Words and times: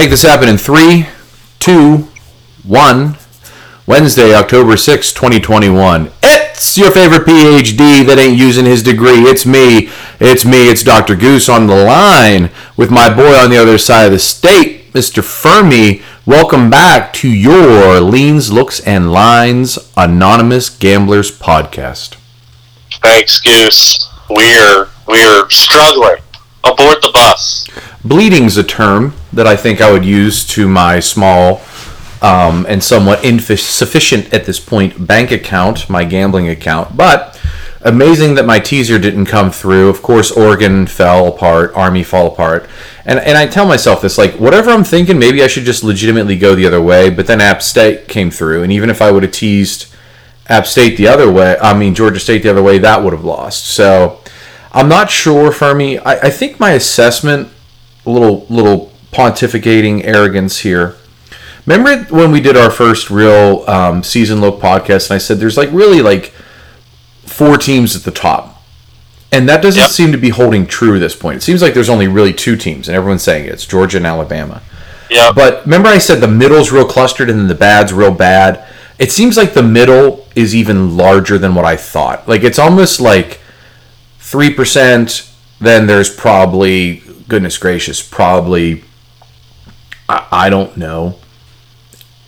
Make 0.00 0.08
this 0.08 0.22
happen 0.22 0.48
in 0.48 0.56
three, 0.56 1.08
two, 1.58 2.08
one. 2.64 3.18
Wednesday, 3.86 4.34
October 4.34 4.78
sixth, 4.78 5.14
2021. 5.14 6.10
It's 6.22 6.78
your 6.78 6.90
favorite 6.90 7.26
PhD 7.26 8.06
that 8.06 8.18
ain't 8.18 8.38
using 8.38 8.64
his 8.64 8.82
degree. 8.82 9.24
It's 9.24 9.44
me. 9.44 9.90
It's 10.18 10.46
me. 10.46 10.70
It's 10.70 10.82
Dr. 10.82 11.16
Goose 11.16 11.50
on 11.50 11.66
the 11.66 11.74
line 11.74 12.50
with 12.78 12.90
my 12.90 13.14
boy 13.14 13.34
on 13.34 13.50
the 13.50 13.58
other 13.58 13.76
side 13.76 14.06
of 14.06 14.12
the 14.12 14.18
state, 14.18 14.90
Mr. 14.94 15.22
Fermi. 15.22 16.00
Welcome 16.24 16.70
back 16.70 17.12
to 17.14 17.28
your 17.28 18.00
Leans, 18.00 18.50
Looks, 18.50 18.80
and 18.80 19.12
Lines 19.12 19.78
Anonymous 19.98 20.70
Gamblers 20.70 21.30
podcast. 21.30 22.16
Thanks, 23.02 23.38
Goose. 23.38 24.08
We're 24.30 24.88
we're 25.06 25.50
struggling 25.50 26.22
aboard 26.64 27.02
the 27.02 27.10
bus. 27.12 27.68
Bleeding's 28.02 28.56
a 28.56 28.64
term 28.64 29.12
that 29.32 29.46
I 29.46 29.56
think 29.56 29.80
I 29.80 29.92
would 29.92 30.04
use 30.04 30.46
to 30.48 30.68
my 30.68 31.00
small 31.00 31.62
um, 32.22 32.66
and 32.68 32.82
somewhat 32.82 33.24
insufficient 33.24 34.32
at 34.32 34.44
this 34.44 34.60
point 34.60 35.06
bank 35.06 35.30
account, 35.30 35.88
my 35.88 36.04
gambling 36.04 36.48
account. 36.48 36.96
But 36.96 37.40
amazing 37.82 38.34
that 38.34 38.44
my 38.44 38.58
teaser 38.58 38.98
didn't 38.98 39.26
come 39.26 39.50
through. 39.50 39.88
Of 39.88 40.02
course, 40.02 40.30
Oregon 40.30 40.86
fell 40.86 41.26
apart, 41.26 41.72
Army 41.74 42.02
fall 42.02 42.26
apart, 42.26 42.68
and 43.04 43.18
and 43.18 43.38
I 43.38 43.46
tell 43.46 43.66
myself 43.66 44.02
this 44.02 44.18
like 44.18 44.34
whatever 44.34 44.70
I'm 44.70 44.84
thinking, 44.84 45.18
maybe 45.18 45.42
I 45.42 45.46
should 45.46 45.64
just 45.64 45.82
legitimately 45.82 46.36
go 46.36 46.54
the 46.54 46.66
other 46.66 46.82
way. 46.82 47.10
But 47.10 47.26
then 47.26 47.40
App 47.40 47.62
State 47.62 48.08
came 48.08 48.30
through, 48.30 48.62
and 48.62 48.72
even 48.72 48.90
if 48.90 49.00
I 49.00 49.10
would 49.10 49.22
have 49.22 49.32
teased 49.32 49.92
App 50.48 50.66
State 50.66 50.96
the 50.96 51.08
other 51.08 51.30
way, 51.30 51.56
I 51.60 51.76
mean 51.76 51.94
Georgia 51.94 52.20
State 52.20 52.42
the 52.42 52.50
other 52.50 52.62
way, 52.62 52.78
that 52.78 53.02
would 53.02 53.12
have 53.12 53.24
lost. 53.24 53.66
So 53.68 54.20
I'm 54.72 54.88
not 54.88 55.10
sure, 55.10 55.50
Fermi. 55.50 55.98
I, 55.98 56.26
I 56.26 56.30
think 56.30 56.60
my 56.60 56.72
assessment, 56.72 57.48
a 58.04 58.10
little 58.10 58.46
little 58.50 58.89
pontificating 59.12 60.04
arrogance 60.04 60.58
here. 60.60 60.96
Remember 61.66 62.04
when 62.14 62.32
we 62.32 62.40
did 62.40 62.56
our 62.56 62.70
first 62.70 63.10
real 63.10 63.64
um, 63.68 64.02
season 64.02 64.40
look 64.40 64.60
podcast, 64.60 65.10
and 65.10 65.14
I 65.14 65.18
said 65.18 65.38
there's 65.38 65.56
like 65.56 65.70
really 65.72 66.00
like 66.00 66.32
four 67.24 67.56
teams 67.58 67.94
at 67.94 68.02
the 68.02 68.10
top, 68.10 68.62
and 69.30 69.48
that 69.48 69.62
doesn't 69.62 69.80
Yep. 69.82 69.90
seem 69.90 70.12
to 70.12 70.18
be 70.18 70.30
holding 70.30 70.66
true 70.66 70.96
at 70.96 71.00
this 71.00 71.14
point. 71.14 71.36
It 71.38 71.42
seems 71.42 71.62
like 71.62 71.74
there's 71.74 71.88
only 71.90 72.08
really 72.08 72.32
two 72.32 72.56
teams, 72.56 72.88
and 72.88 72.96
everyone's 72.96 73.22
saying 73.22 73.46
it's 73.46 73.66
Georgia 73.66 73.98
and 73.98 74.06
Alabama. 74.06 74.62
Yeah, 75.10 75.32
But 75.34 75.64
remember, 75.64 75.88
I 75.88 75.98
said 75.98 76.20
the 76.20 76.28
middle's 76.28 76.70
real 76.70 76.84
clustered 76.84 77.28
and 77.28 77.38
then 77.38 77.48
the 77.48 77.54
bad's 77.56 77.92
real 77.92 78.12
bad. 78.12 78.64
It 78.98 79.10
seems 79.10 79.36
like 79.36 79.54
the 79.54 79.62
middle 79.62 80.26
is 80.36 80.54
even 80.54 80.96
larger 80.96 81.36
than 81.36 81.54
what 81.56 81.64
I 81.64 81.76
thought. 81.76 82.28
Like 82.28 82.44
it's 82.44 82.58
almost 82.60 83.00
like 83.00 83.40
three 84.18 84.52
percent. 84.54 85.28
Then 85.60 85.86
there's 85.86 86.14
probably 86.14 87.02
goodness 87.28 87.58
gracious, 87.58 88.00
probably 88.02 88.84
I, 90.30 90.50
don't 90.50 90.76
know, 90.76 91.18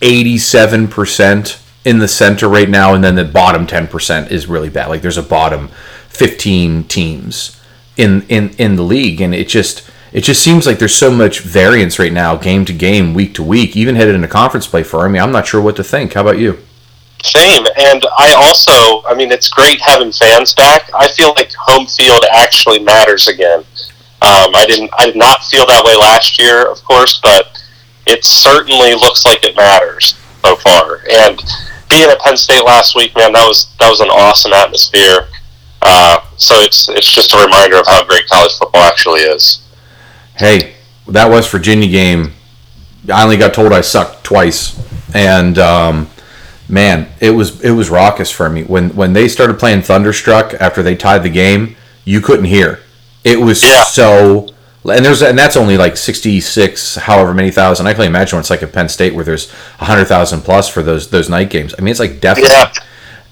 eighty-seven 0.01 0.87
percent 0.87 1.59
in 1.85 1.99
the 1.99 2.07
center 2.07 2.47
right 2.47 2.69
now, 2.69 2.93
and 2.93 3.03
then 3.03 3.15
the 3.15 3.25
bottom 3.25 3.67
ten 3.67 3.87
percent 3.87 4.31
is 4.31 4.47
really 4.47 4.69
bad. 4.69 4.87
Like 4.87 5.01
there's 5.01 5.17
a 5.17 5.23
bottom 5.23 5.69
fifteen 6.07 6.83
teams 6.83 7.59
in 7.97 8.25
in 8.29 8.49
in 8.57 8.75
the 8.75 8.83
league, 8.83 9.21
and 9.21 9.33
it 9.33 9.47
just 9.47 9.89
it 10.11 10.21
just 10.21 10.43
seems 10.43 10.65
like 10.65 10.79
there's 10.79 10.95
so 10.95 11.11
much 11.11 11.39
variance 11.39 11.99
right 11.99 12.13
now, 12.13 12.35
game 12.35 12.65
to 12.65 12.73
game, 12.73 13.13
week 13.13 13.33
to 13.35 13.43
week, 13.43 13.75
even 13.75 13.95
headed 13.95 14.15
into 14.15 14.27
conference 14.27 14.67
play 14.67 14.83
for 14.83 15.07
me. 15.09 15.19
I'm 15.19 15.31
not 15.31 15.47
sure 15.47 15.61
what 15.61 15.75
to 15.77 15.83
think. 15.83 16.13
How 16.13 16.21
about 16.21 16.37
you? 16.39 16.59
same. 17.23 17.65
And 17.77 18.05
I 18.17 18.33
also, 18.33 19.07
I 19.07 19.15
mean, 19.15 19.31
it's 19.31 19.49
great 19.49 19.81
having 19.81 20.11
fans 20.11 20.53
back. 20.53 20.89
I 20.93 21.07
feel 21.07 21.33
like 21.35 21.51
home 21.53 21.87
field 21.87 22.23
actually 22.31 22.79
matters 22.79 23.27
again. 23.27 23.59
Um, 24.21 24.55
I 24.55 24.65
didn't, 24.67 24.91
I 24.97 25.05
did 25.05 25.15
not 25.15 25.43
feel 25.43 25.65
that 25.65 25.83
way 25.83 25.95
last 25.95 26.39
year, 26.39 26.69
of 26.69 26.83
course, 26.83 27.19
but 27.21 27.52
it 28.05 28.23
certainly 28.25 28.93
looks 28.93 29.25
like 29.25 29.43
it 29.45 29.55
matters 29.55 30.15
so 30.43 30.55
far. 30.57 30.99
And 31.09 31.41
being 31.89 32.09
at 32.09 32.19
Penn 32.19 32.37
State 32.37 32.63
last 32.65 32.95
week, 32.95 33.15
man, 33.15 33.33
that 33.33 33.45
was 33.47 33.73
that 33.79 33.89
was 33.89 33.99
an 33.99 34.09
awesome 34.09 34.53
atmosphere. 34.53 35.27
Uh, 35.81 36.19
so 36.37 36.55
it's 36.59 36.89
it's 36.89 37.13
just 37.13 37.33
a 37.33 37.37
reminder 37.37 37.77
of 37.77 37.85
how 37.87 38.03
great 38.05 38.27
college 38.27 38.53
football 38.53 38.81
actually 38.83 39.21
is. 39.21 39.61
Hey, 40.37 40.75
that 41.07 41.29
West 41.29 41.49
Virginia 41.51 41.87
game. 41.89 42.33
I 43.13 43.23
only 43.23 43.35
got 43.37 43.53
told 43.53 43.73
I 43.73 43.81
sucked 43.81 44.23
twice, 44.23 44.79
and 45.13 45.57
um, 45.59 46.09
man, 46.69 47.09
it 47.19 47.31
was 47.31 47.61
it 47.61 47.71
was 47.71 47.89
raucous 47.89 48.31
for 48.31 48.49
me 48.49 48.63
when 48.63 48.95
when 48.95 49.11
they 49.13 49.27
started 49.27 49.59
playing 49.59 49.81
Thunderstruck 49.81 50.53
after 50.55 50.81
they 50.81 50.95
tied 50.95 51.23
the 51.23 51.29
game. 51.29 51.75
You 52.05 52.21
couldn't 52.21 52.45
hear. 52.45 52.79
It 53.23 53.39
was 53.39 53.61
Yeah. 53.63 53.83
so. 53.83 54.49
And 54.85 55.05
there's 55.05 55.21
and 55.21 55.37
that's 55.37 55.55
only 55.55 55.77
like 55.77 55.95
66, 55.95 56.95
however 56.95 57.33
many 57.33 57.51
thousand. 57.51 57.87
I 57.87 57.93
can 57.93 58.03
imagine 58.03 58.39
it's 58.39 58.49
like 58.49 58.63
at 58.63 58.73
Penn 58.73 58.89
State 58.89 59.15
where 59.15 59.23
there's 59.23 59.49
hundred 59.79 60.05
thousand 60.05 60.41
plus 60.41 60.67
for 60.67 60.83
those 60.83 61.09
those 61.09 61.29
night 61.29 61.49
games. 61.49 61.73
I 61.77 61.81
mean, 61.81 61.91
it's 61.91 61.99
like 61.99 62.19
definitely. 62.19 62.51
Yeah, 62.51 62.73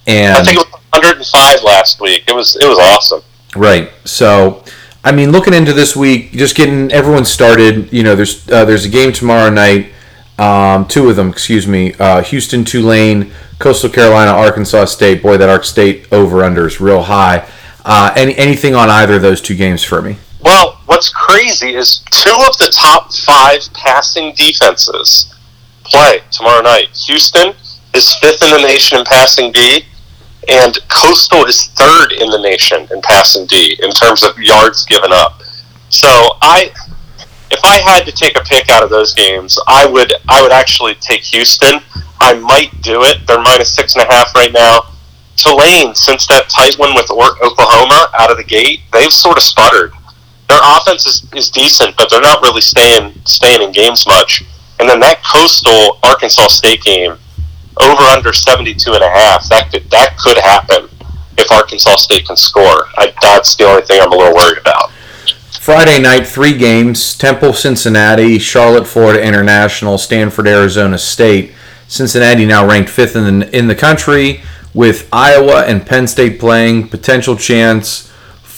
And 0.07 0.37
I 0.37 0.43
think 0.43 0.57
it 0.57 0.67
was 0.71 0.81
105 0.93 1.63
last 1.63 1.99
week. 1.99 2.23
It 2.27 2.33
was 2.33 2.55
it 2.55 2.65
was 2.67 2.79
awesome. 2.79 3.21
Right. 3.55 3.91
So, 4.05 4.63
I 5.03 5.11
mean, 5.11 5.31
looking 5.31 5.53
into 5.53 5.73
this 5.73 5.95
week, 5.95 6.31
just 6.31 6.55
getting 6.55 6.91
everyone 6.91 7.25
started. 7.25 7.91
You 7.91 8.03
know, 8.03 8.15
there's 8.15 8.49
uh, 8.49 8.65
there's 8.65 8.85
a 8.85 8.89
game 8.89 9.11
tomorrow 9.11 9.49
night. 9.49 9.91
Um, 10.39 10.87
two 10.87 11.09
of 11.09 11.15
them, 11.17 11.29
excuse 11.29 11.67
me. 11.67 11.93
Uh, 11.99 12.23
Houston, 12.23 12.63
Tulane, 12.63 13.31
Coastal 13.59 13.89
Carolina, 13.89 14.31
Arkansas 14.31 14.85
State. 14.85 15.21
Boy, 15.21 15.37
that 15.37 15.49
Ark 15.49 15.65
State 15.65 16.07
over 16.11 16.43
under 16.43 16.65
is 16.65 16.81
real 16.81 17.03
high. 17.03 17.47
Uh, 17.83 18.13
any 18.15 18.35
anything 18.37 18.73
on 18.73 18.89
either 18.89 19.15
of 19.15 19.21
those 19.21 19.41
two 19.41 19.55
games 19.55 19.83
for 19.83 20.01
me? 20.01 20.17
Well, 20.41 20.80
what's 21.01 21.09
crazy 21.13 21.73
is 21.73 22.03
two 22.11 22.29
of 22.47 22.55
the 22.59 22.71
top 22.71 23.11
five 23.11 23.59
passing 23.73 24.35
defenses 24.35 25.33
play 25.83 26.19
tomorrow 26.29 26.61
night. 26.61 26.89
Houston 27.07 27.55
is 27.95 28.13
fifth 28.21 28.43
in 28.43 28.51
the 28.51 28.61
nation 28.61 28.99
in 28.99 29.05
passing 29.05 29.51
D, 29.51 29.83
and 30.47 30.77
Coastal 30.89 31.45
is 31.45 31.65
third 31.69 32.11
in 32.11 32.29
the 32.29 32.37
nation 32.37 32.87
in 32.93 33.01
passing 33.01 33.47
D 33.47 33.79
in 33.81 33.89
terms 33.89 34.21
of 34.21 34.37
yards 34.37 34.85
given 34.85 35.11
up. 35.11 35.41
So 35.89 36.07
I, 36.43 36.71
if 37.49 37.61
I 37.63 37.79
had 37.79 38.05
to 38.05 38.11
take 38.11 38.37
a 38.37 38.43
pick 38.43 38.69
out 38.69 38.83
of 38.83 38.91
those 38.91 39.15
games, 39.15 39.57
I 39.67 39.87
would 39.87 40.13
I 40.29 40.43
would 40.43 40.51
actually 40.51 40.93
take 41.01 41.23
Houston. 41.23 41.81
I 42.19 42.35
might 42.35 42.79
do 42.83 43.01
it. 43.05 43.25
They're 43.25 43.41
minus 43.41 43.73
six 43.73 43.95
and 43.95 44.05
a 44.07 44.13
half 44.13 44.35
right 44.35 44.53
now. 44.53 44.83
Tulane, 45.35 45.95
since 45.95 46.27
that 46.27 46.47
tight 46.47 46.77
one 46.77 46.93
with 46.93 47.09
Oklahoma 47.09 48.11
out 48.19 48.29
of 48.29 48.37
the 48.37 48.43
gate, 48.43 48.81
they've 48.93 49.11
sort 49.11 49.37
of 49.37 49.41
sputtered. 49.41 49.93
Their 50.51 50.59
offense 50.63 51.07
is, 51.07 51.23
is 51.33 51.49
decent, 51.49 51.95
but 51.95 52.09
they're 52.09 52.19
not 52.19 52.41
really 52.41 52.59
staying 52.59 53.13
staying 53.23 53.61
in 53.61 53.71
games 53.71 54.05
much. 54.05 54.43
And 54.81 54.89
then 54.89 54.99
that 54.99 55.23
coastal 55.23 55.97
Arkansas 56.03 56.47
State 56.47 56.81
game, 56.83 57.11
over 57.81 58.01
under 58.03 58.33
72 58.33 58.91
and 58.91 59.01
a 59.01 59.09
half, 59.09 59.47
that 59.47 59.71
could 59.71 59.89
that 59.91 60.17
could 60.17 60.37
happen 60.37 60.89
if 61.37 61.49
Arkansas 61.49 61.95
State 61.95 62.27
can 62.27 62.35
score. 62.35 62.87
I, 62.97 63.13
that's 63.21 63.55
the 63.55 63.63
only 63.63 63.83
thing 63.83 64.01
I'm 64.01 64.11
a 64.11 64.15
little 64.15 64.35
worried 64.35 64.57
about. 64.57 64.91
Friday 64.91 66.01
night, 66.01 66.27
three 66.27 66.57
games: 66.57 67.17
Temple, 67.17 67.53
Cincinnati, 67.53 68.37
Charlotte, 68.37 68.87
Florida 68.87 69.25
International, 69.25 69.97
Stanford, 69.97 70.49
Arizona 70.49 70.97
State. 70.97 71.53
Cincinnati 71.87 72.45
now 72.45 72.67
ranked 72.67 72.89
fifth 72.89 73.15
in 73.15 73.39
the 73.39 73.57
in 73.57 73.67
the 73.67 73.75
country, 73.75 74.41
with 74.73 75.07
Iowa 75.13 75.63
and 75.63 75.85
Penn 75.85 76.07
State 76.07 76.41
playing. 76.41 76.89
Potential 76.89 77.37
chance 77.37 78.10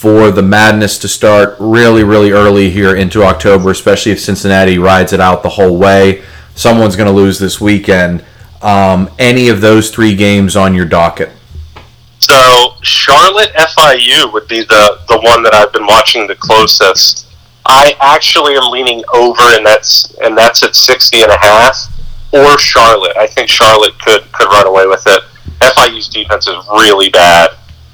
for 0.04 0.32
the 0.32 0.42
madness 0.42 0.98
to 0.98 1.08
start 1.08 1.56
really, 1.62 2.04
really 2.04 2.32
early 2.32 2.70
here 2.70 2.94
into 2.94 3.24
October, 3.24 3.72
especially 3.72 4.12
if 4.12 4.20
Cincinnati 4.20 4.78
rides 4.78 5.14
it 5.14 5.22
out 5.22 5.44
the 5.44 5.50
whole 5.50 5.78
way. 5.78 6.22
Someone's 6.56 6.98
going 6.98 7.08
to 7.08 7.14
lose 7.14 7.40
this 7.40 7.62
weekend. 7.62 8.22
Um, 8.62 9.10
any 9.18 9.48
of 9.48 9.62
those 9.62 9.92
three 9.92 10.14
games 10.14 10.58
on 10.58 10.76
your 10.76 10.84
docket? 10.84 11.30
So 12.20 12.74
Charlotte 12.82 13.54
FIU 13.54 14.34
would 14.34 14.46
be 14.50 14.64
the 14.64 15.00
the 15.08 15.22
one 15.22 15.42
that 15.44 15.54
I've 15.54 15.72
been 15.72 15.86
watching 15.86 16.28
the 16.28 16.36
closest. 16.36 17.26
I 17.66 17.96
actually 18.02 18.58
am 18.58 18.72
leaning 18.72 19.02
over, 19.14 19.42
and 19.56 19.66
that's 19.66 20.14
and 20.22 20.38
that's 20.38 20.64
at 20.64 20.76
60 20.76 21.22
and 21.22 21.32
a 21.32 21.38
half. 21.38 21.78
Or 22.34 22.58
Charlotte. 22.58 23.16
I 23.16 23.28
think 23.28 23.48
Charlotte 23.48 23.98
could 24.00 24.30
could 24.34 24.48
run 24.48 24.68
away 24.68 24.86
with 24.86 25.04
it. 25.08 25.24
FIU's 25.62 26.10
defense 26.10 26.46
is 26.46 26.58
really 26.68 27.10
bad, 27.10 27.52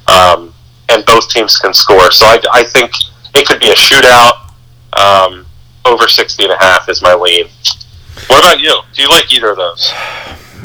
um, 0.08 0.56
and 0.90 1.06
both 1.06 1.30
teams 1.30 1.58
can 1.58 1.74
score. 1.74 2.12
So 2.12 2.26
I, 2.26 2.40
I 2.52 2.64
think 2.64 2.92
it 3.36 3.48
could 3.48 3.60
be 3.60 3.70
a 3.70 3.76
shootout. 3.76 4.52
Um, 4.94 5.46
over 5.86 6.08
60 6.08 6.44
and 6.44 6.52
a 6.54 6.58
half 6.58 6.90
is 6.90 7.02
my 7.02 7.14
lean. 7.14 7.46
What 8.28 8.40
about 8.40 8.60
you? 8.60 8.80
Do 8.94 9.02
you 9.02 9.10
like 9.10 9.34
either 9.34 9.52
of 9.52 9.58
those? 9.58 9.92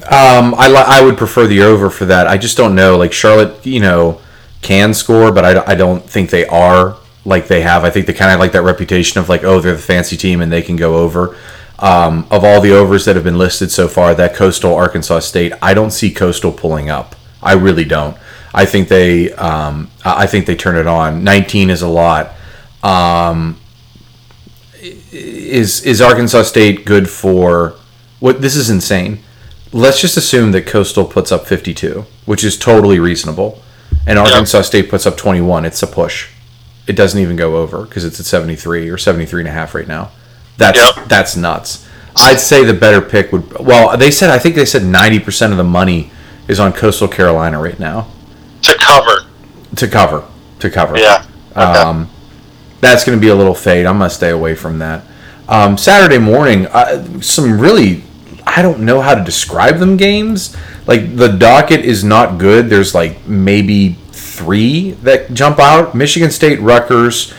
Um, 0.07 0.55
I 0.57 0.69
li- 0.69 0.85
I 0.87 1.03
would 1.03 1.17
prefer 1.17 1.47
the 1.47 1.63
over 1.63 1.89
for 1.89 2.05
that. 2.07 2.27
I 2.27 2.37
just 2.37 2.57
don't 2.57 2.75
know. 2.75 2.97
Like 2.97 3.13
Charlotte, 3.13 3.65
you 3.65 3.81
know, 3.81 4.21
can 4.61 4.93
score, 4.93 5.33
but 5.33 5.45
I, 5.45 5.73
I 5.73 5.75
don't 5.75 6.03
think 6.03 6.31
they 6.31 6.47
are 6.47 6.97
like 7.25 7.49
they 7.49 7.63
have. 7.63 7.85
I 7.85 7.91
think 7.91 8.07
they 8.07 8.13
kind 8.13 8.33
of 8.33 8.41
like 8.41 8.53
that 8.53 8.63
reputation 8.63 9.21
of 9.21 9.29
like, 9.29 9.45
oh, 9.45 9.61
they're 9.61 9.77
the 9.77 9.79
fancy 9.83 10.17
team 10.17 10.41
and 10.41 10.53
they 10.53 10.63
can 10.63 10.77
go 10.77 10.97
over. 10.97 11.37
Um, 11.79 12.27
of 12.31 12.45
all 12.45 12.61
the 12.61 12.73
overs 12.73 13.05
that 13.05 13.17
have 13.17 13.25
been 13.25 13.39
listed 13.39 13.71
so 13.71 13.89
far, 13.89 14.15
that 14.15 14.35
Coastal 14.35 14.75
Arkansas 14.75 15.21
State, 15.21 15.53
I 15.61 15.75
don't 15.75 15.91
see 15.91 16.11
Coastal 16.13 16.53
pulling 16.53 16.89
up. 16.89 17.17
I 17.43 17.53
really 17.55 17.85
don't. 17.85 18.17
I 18.55 18.65
think 18.65 18.89
they, 18.89 19.33
um, 19.33 19.91
I 20.05 20.27
think 20.27 20.47
they 20.47 20.55
turn 20.55 20.77
it 20.77 20.87
on. 20.87 21.25
19 21.25 21.71
is 21.71 21.83
a 21.83 21.89
lot. 21.89 22.31
Um, 22.85 23.59
is 25.13 25.83
is 25.85 26.01
Arkansas 26.01 26.43
State 26.43 26.85
good 26.85 27.09
for 27.09 27.75
what? 28.21 28.41
This 28.41 28.55
is 28.57 28.71
insane. 28.71 29.21
Let's 29.73 30.01
just 30.01 30.17
assume 30.17 30.53
that 30.53 30.67
Coastal 30.67 31.05
puts 31.05 31.33
up 31.33 31.47
52, 31.47 32.05
which 32.27 32.45
is 32.45 32.57
totally 32.57 32.99
reasonable, 32.99 33.61
and 34.07 34.19
Arkansas 34.19 34.63
State 34.63 34.89
puts 34.89 35.07
up 35.07 35.17
21. 35.17 35.65
It's 35.65 35.83
a 35.83 35.87
push. 35.87 36.31
It 36.87 36.95
doesn't 36.97 37.21
even 37.21 37.37
go 37.37 37.57
over 37.57 37.85
because 37.85 38.05
it's 38.05 38.21
at 38.21 38.27
73 38.27 38.91
or 38.91 38.99
73 38.99 39.41
and 39.41 39.49
a 39.49 39.53
half 39.53 39.75
right 39.75 39.89
now. 39.89 40.11
That's 40.59 40.79
Yep. 40.79 41.09
that's 41.09 41.37
nuts. 41.37 41.89
I'd 42.15 42.39
say 42.39 42.63
the 42.65 42.75
better 42.75 43.01
pick 43.01 43.33
would. 43.33 43.59
Well, 43.59 43.97
they 43.97 44.11
said 44.11 44.31
I 44.31 44.39
think 44.39 44.55
they 44.55 44.67
said 44.67 44.83
90% 44.83 45.51
of 45.51 45.57
the 45.57 45.65
money 45.65 46.11
is 46.47 46.61
on 46.61 46.73
Coastal 46.73 47.09
Carolina 47.09 47.61
right 47.61 47.81
now 47.81 48.09
cover. 48.87 49.27
to 49.77 49.89
cover 49.89 50.25
to 50.61 50.71
cover. 50.71 50.99
Yeah. 50.99 51.27
Okay. 51.53 51.61
Um, 51.61 52.11
that's 52.81 53.05
going 53.05 53.17
to 53.17 53.21
be 53.21 53.29
a 53.29 53.35
little 53.35 53.55
fade. 53.55 53.87
I'm 53.87 53.99
going 53.99 54.11
to 54.11 54.15
stay 54.15 54.31
away 54.31 54.55
from 54.55 54.79
that. 54.81 55.05
Um, 55.49 55.77
Saturday 55.79 56.19
morning, 56.19 56.67
uh, 56.67 57.21
some 57.21 57.61
really, 57.61 58.03
I 58.47 58.63
don't 58.63 58.81
know 58.81 59.01
how 59.01 59.15
to 59.15 59.25
describe 59.25 59.79
them 59.79 59.97
games. 59.97 60.57
Like 60.87 61.17
the 61.17 61.29
docket 61.29 61.81
is 61.81 62.05
not 62.05 62.39
good. 62.39 62.69
There's 62.69 62.95
like 62.95 63.27
maybe 63.27 63.95
three 64.13 64.93
that 65.03 65.33
jump 65.33 65.59
out. 65.59 65.95
Michigan 65.95 66.31
State, 66.31 66.61
Rutgers, 66.61 67.33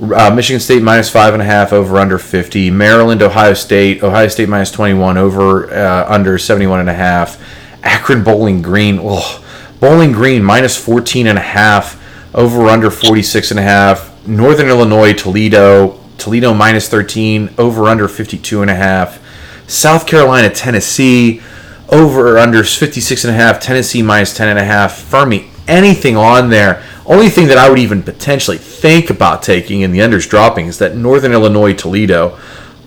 uh, 0.00 0.32
Michigan 0.34 0.60
State 0.60 0.82
minus 0.82 1.10
five 1.10 1.34
and 1.34 1.42
a 1.42 1.46
half 1.46 1.72
over 1.72 1.98
under 1.98 2.18
50. 2.18 2.70
Maryland, 2.70 3.22
Ohio 3.22 3.54
State, 3.54 4.02
Ohio 4.02 4.28
State 4.28 4.48
minus 4.48 4.70
21 4.70 5.18
over 5.18 5.72
uh, 5.72 6.06
under 6.08 6.38
71 6.38 6.80
and 6.80 6.90
a 6.90 6.94
half. 6.94 7.40
Akron, 7.84 8.22
Bowling 8.22 8.62
Green, 8.62 9.00
ugh. 9.02 9.42
Bowling 9.82 10.12
Green 10.12 10.44
minus 10.44 10.76
14 10.76 11.26
and 11.26 11.36
a 11.36 11.42
half 11.42 12.00
over 12.36 12.68
under 12.68 12.88
46 12.88 13.50
and 13.50 13.58
a 13.58 13.64
half. 13.64 14.28
Northern 14.28 14.68
Illinois, 14.68 15.12
Toledo, 15.12 15.98
Toledo 16.18 16.54
minus 16.54 16.88
13 16.88 17.50
over 17.58 17.88
under 17.88 18.06
52 18.06 18.62
and 18.62 18.70
a 18.70 18.76
half. 18.76 19.20
South 19.68 20.06
Carolina, 20.06 20.48
Tennessee 20.50 21.42
over 21.88 22.38
under 22.38 22.62
56 22.62 23.24
and 23.24 23.34
a 23.34 23.36
half. 23.36 23.58
Tennessee 23.58 24.02
minus 24.02 24.36
10 24.36 24.50
and 24.50 24.58
a 24.60 24.64
half. 24.64 24.96
Fermi, 24.96 25.50
anything 25.66 26.16
on 26.16 26.48
there. 26.48 26.80
Only 27.04 27.28
thing 27.28 27.48
that 27.48 27.58
I 27.58 27.68
would 27.68 27.80
even 27.80 28.04
potentially 28.04 28.58
think 28.58 29.10
about 29.10 29.42
taking 29.42 29.82
and 29.82 29.92
the 29.92 29.98
unders 29.98 30.30
dropping 30.30 30.66
is 30.66 30.78
that 30.78 30.94
Northern 30.94 31.32
Illinois, 31.32 31.74
Toledo. 31.74 32.38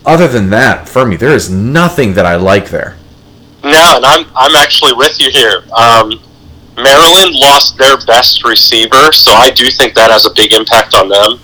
Other 0.06 0.28
than 0.28 0.48
that, 0.48 0.88
Fermi, 0.88 1.16
there 1.16 1.34
is 1.34 1.50
nothing 1.50 2.14
that 2.14 2.24
I 2.24 2.36
like 2.36 2.70
there. 2.70 2.96
No, 3.62 3.96
and 3.96 4.04
I'm 4.06 4.26
I'm 4.34 4.56
actually 4.56 4.94
with 4.94 5.20
you 5.20 5.30
here. 5.30 5.62
Um, 5.76 6.22
Maryland 6.76 7.32
lost 7.34 7.78
their 7.78 7.96
best 8.06 8.44
receiver, 8.44 9.12
so 9.12 9.32
I 9.32 9.50
do 9.50 9.70
think 9.70 9.94
that 9.94 10.10
has 10.10 10.26
a 10.26 10.34
big 10.34 10.52
impact 10.52 10.94
on 10.94 11.08
them. 11.08 11.40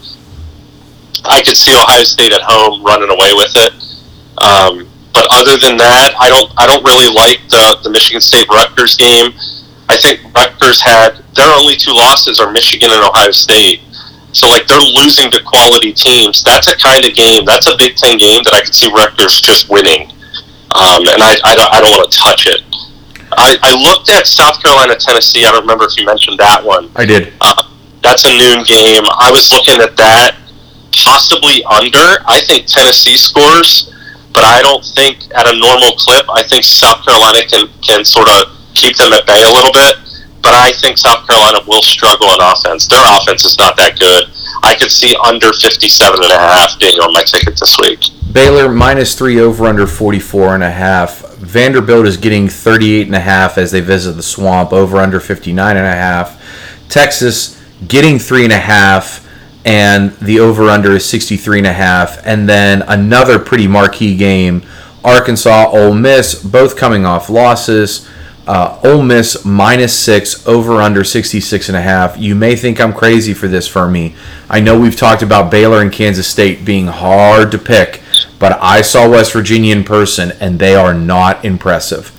I 1.25 1.41
could 1.43 1.57
see 1.57 1.73
Ohio 1.73 2.05
State 2.05 2.33
at 2.33 2.43
home 2.43 2.83
running 2.85 3.09
away 3.09 3.33
with 3.33 3.53
it. 3.57 3.73
Um, 4.43 4.89
but 5.15 5.27
other 5.31 5.57
than 5.59 5.77
that, 5.77 6.15
I 6.19 6.29
don't 6.29 6.51
I 6.57 6.67
don't 6.67 6.85
really 6.85 7.13
like 7.13 7.41
the 7.49 7.79
the 7.85 7.91
Michigan 7.91 8.21
State 8.21 8.49
Rutgers 8.49 8.97
game. 8.97 9.33
I 9.89 9.97
think 9.97 10.21
Rutgers 10.35 10.81
had 10.81 11.21
their 11.37 11.53
only 11.53 11.77
two 11.77 11.93
losses 11.93 12.41
are 12.41 12.51
Michigan 12.51 12.91
and 12.91 13.05
Ohio 13.05 13.31
State. 13.31 13.81
So 14.33 14.49
like 14.49 14.67
they're 14.67 14.81
losing 14.81 15.31
to 15.31 15.43
quality 15.45 15.93
teams. 15.93 16.43
That's 16.43 16.69
a 16.69 16.77
kind 16.77 17.05
of 17.05 17.15
game. 17.15 17.45
That's 17.45 17.69
a 17.69 17.77
Big 17.77 17.97
Ten 17.97 18.17
game 18.17 18.43
that 18.45 18.55
I 18.55 18.63
could 18.65 18.75
see 18.75 18.91
Rutgers 18.91 19.41
just 19.41 19.69
winning. 19.69 20.09
Um, 20.73 21.05
and 21.05 21.21
I, 21.21 21.37
I 21.45 21.55
don't 21.55 21.73
I 21.73 21.81
don't 21.81 21.93
want 21.93 22.11
to 22.11 22.19
touch 22.19 22.47
it. 22.49 22.65
I, 23.39 23.57
I 23.63 23.73
looked 23.75 24.11
at 24.11 24.27
South 24.27 24.63
Carolina 24.63 24.97
Tennessee. 24.97 25.45
I 25.45 25.53
don't 25.53 25.63
remember 25.63 25.85
if 25.85 25.97
you 25.97 26.05
mentioned 26.07 26.39
that 26.39 26.65
one. 26.65 26.91
I 26.97 27.05
did. 27.05 27.33
Uh, 27.41 27.69
that's 28.03 28.25
a 28.25 28.33
noon 28.35 28.65
game. 28.65 29.05
I 29.19 29.31
was 29.31 29.51
looking 29.53 29.81
at 29.81 29.97
that, 29.97 30.37
possibly 30.93 31.63
under. 31.65 32.21
I 32.27 32.43
think 32.45 32.67
Tennessee 32.67 33.17
scores, 33.17 33.95
but 34.35 34.45
I 34.45 34.61
don't 34.63 34.85
think 34.85 35.23
at 35.35 35.47
a 35.47 35.55
normal 35.57 35.93
clip. 35.97 36.27
I 36.29 36.43
think 36.43 36.65
South 36.65 37.05
Carolina 37.05 37.47
can 37.47 37.69
can 37.81 38.05
sort 38.05 38.29
of 38.29 38.53
keep 38.75 38.97
them 38.97 39.13
at 39.13 39.27
bay 39.27 39.43
a 39.43 39.53
little 39.53 39.73
bit. 39.73 40.03
But 40.43 40.55
I 40.59 40.73
think 40.73 40.99
South 40.99 41.27
Carolina 41.29 41.61
will 41.69 41.83
struggle 41.83 42.27
on 42.27 42.43
offense. 42.43 42.89
Their 42.89 43.03
offense 43.17 43.45
is 43.45 43.57
not 43.59 43.77
that 43.77 43.99
good. 44.01 44.27
I 44.65 44.75
could 44.75 44.91
see 44.91 45.15
under 45.25 45.53
57 45.53 46.19
and 46.21 46.33
a 46.33 46.39
half 46.39 46.79
being 46.81 46.99
on 46.99 47.13
my 47.13 47.23
ticket 47.23 47.57
this 47.59 47.79
week. 47.79 48.11
Baylor 48.33 48.69
minus 48.69 49.15
three 49.15 49.39
over 49.39 49.67
under 49.67 49.87
44 49.87 50.55
and 50.57 50.65
a 50.65 50.71
half. 50.71 51.22
Vanderbilt 51.53 52.07
is 52.07 52.17
getting 52.17 52.49
38 52.49 53.07
and 53.07 53.15
a 53.15 53.21
half 53.21 53.59
as 53.59 53.71
they 53.71 53.83
visit 53.83 54.13
the 54.13 54.23
swamp 54.23 54.73
over 54.73 54.97
under 54.97 55.21
59 55.21 55.77
and 55.77 55.87
a 55.87 55.91
half. 55.91 56.43
Texas 56.89 57.63
getting 57.87 58.19
three 58.19 58.45
and 58.45 58.53
a 58.55 58.59
half 58.59 59.29
and 59.67 60.13
the 60.13 60.41
over 60.41 60.71
under 60.71 60.93
is 60.93 61.05
63 61.05 61.59
and 61.59 61.67
a 61.67 61.73
half. 61.75 62.27
And 62.27 62.49
then 62.49 62.81
another 62.89 63.39
pretty 63.39 63.69
marquee 63.69 64.17
game 64.17 64.63
Arkansas, 65.05 65.69
Ole 65.73 65.95
Miss, 65.95 66.43
both 66.43 66.77
coming 66.77 67.05
off 67.05 67.29
losses. 67.29 68.09
Uh, 68.47 68.81
Ole 68.83 69.03
Miss 69.03 69.45
minus 69.45 69.97
six 69.97 70.47
over 70.47 70.81
under 70.81 71.05
66 71.05 71.69
and 71.69 71.77
a 71.77 71.83
half. 71.83 72.17
You 72.17 72.35
may 72.35 72.57
think 72.57 72.81
I'm 72.81 72.93
crazy 72.93 73.35
for 73.35 73.47
this 73.47 73.69
for 73.69 73.89
me. 73.89 74.15
I 74.49 74.61
know 74.61 74.81
we've 74.81 74.97
talked 74.97 75.23
about 75.23 75.51
Baylor 75.51 75.83
and 75.83 75.93
Kansas 75.93 76.27
State 76.27 76.65
being 76.65 76.87
hard 76.87 77.51
to 77.53 77.59
pick, 77.59 78.01
but 78.43 78.59
I 78.61 78.83
saw 78.83 79.09
West 79.09 79.33
Virginia 79.35 79.73
in 79.73 79.85
person 79.85 80.33
and 80.41 80.59
they 80.59 80.75
are 80.75 80.93
not 80.93 81.45
impressive. 81.45 82.11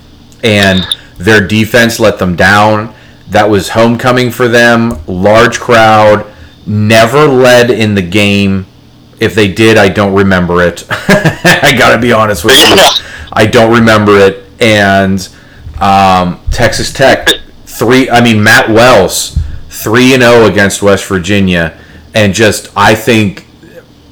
And 0.41 0.87
their 1.17 1.45
defense 1.45 1.99
let 1.99 2.17
them 2.17 2.37
down. 2.37 2.95
That 3.27 3.49
was 3.49 3.67
homecoming 3.67 4.31
for 4.31 4.47
them. 4.47 5.01
Large 5.05 5.59
crowd. 5.59 6.25
Never 6.65 7.27
led 7.27 7.69
in 7.69 7.95
the 7.95 8.01
game. 8.01 8.67
If 9.19 9.35
they 9.35 9.51
did, 9.51 9.77
I 9.77 9.89
don't 9.89 10.13
remember 10.13 10.61
it. 10.61 10.85
I 10.89 11.75
gotta 11.77 11.99
be 11.99 12.13
honest 12.13 12.45
with 12.45 12.53
you. 12.53 13.05
I 13.33 13.45
don't 13.45 13.73
remember 13.73 14.17
it. 14.17 14.45
And 14.61 15.27
um, 15.81 16.39
Texas 16.51 16.93
Tech 16.93 17.27
three. 17.65 18.09
I 18.09 18.23
mean 18.23 18.41
Matt 18.41 18.69
Wells 18.69 19.37
three 19.67 20.13
and 20.13 20.23
zero 20.23 20.45
against 20.45 20.81
West 20.81 21.05
Virginia, 21.05 21.77
and 22.13 22.33
just 22.33 22.71
I 22.77 22.95
think 22.95 23.45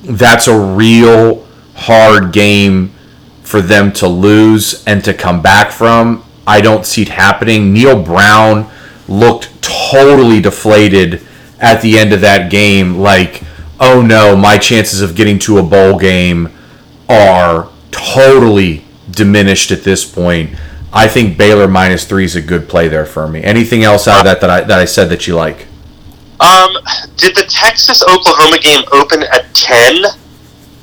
that's 0.04 0.50
a 0.50 0.60
real 0.60 1.48
hard 1.82 2.32
game 2.32 2.94
for 3.44 3.62
them 3.62 3.92
to 3.92 4.08
lose 4.08 4.84
and 4.86 5.04
to 5.04 5.14
come 5.14 5.42
back 5.42 5.72
from. 5.72 6.24
I 6.48 6.62
don't 6.62 6.86
see 6.86 7.04
it 7.04 7.10
happening. 7.10 7.74
Neal 7.74 8.02
Brown 8.02 8.70
looked 9.08 9.62
totally 9.62 10.42
deflated 10.42 11.22
at 11.60 11.82
the 11.82 11.98
end 11.98 12.14
of 12.14 12.22
that 12.22 12.50
game. 12.50 12.96
Like, 12.98 13.44
oh 13.80 14.02
no, 14.02 14.36
my 14.36 14.58
chances 14.58 15.02
of 15.02 15.16
getting 15.16 15.40
to 15.40 15.58
a 15.58 15.64
bowl 15.64 15.98
game 15.98 16.50
are 17.10 17.70
totally 17.92 18.84
diminished 19.10 19.72
at 19.72 19.84
this 19.84 20.10
point. 20.10 20.56
I 20.94 21.08
think 21.08 21.38
Baylor 21.38 21.68
minus 21.68 22.06
three 22.06 22.26
is 22.26 22.36
a 22.36 22.42
good 22.42 22.68
play 22.68 22.88
there 22.88 23.06
for 23.06 23.28
me. 23.28 23.44
Anything 23.44 23.84
else 23.84 24.08
out 24.08 24.20
of 24.20 24.26
that 24.26 24.42
that 24.42 24.50
I 24.50 24.62
that 24.62 24.80
I 24.80 24.86
said 24.86 25.10
that 25.10 25.28
you 25.28 25.36
like? 25.36 25.68
Um, 26.40 26.74
did 27.18 27.36
the 27.36 27.46
Texas 27.48 28.02
Oklahoma 28.02 28.60
game 28.60 28.84
open 28.92 29.24
at 29.24 29.54
10? 29.54 30.21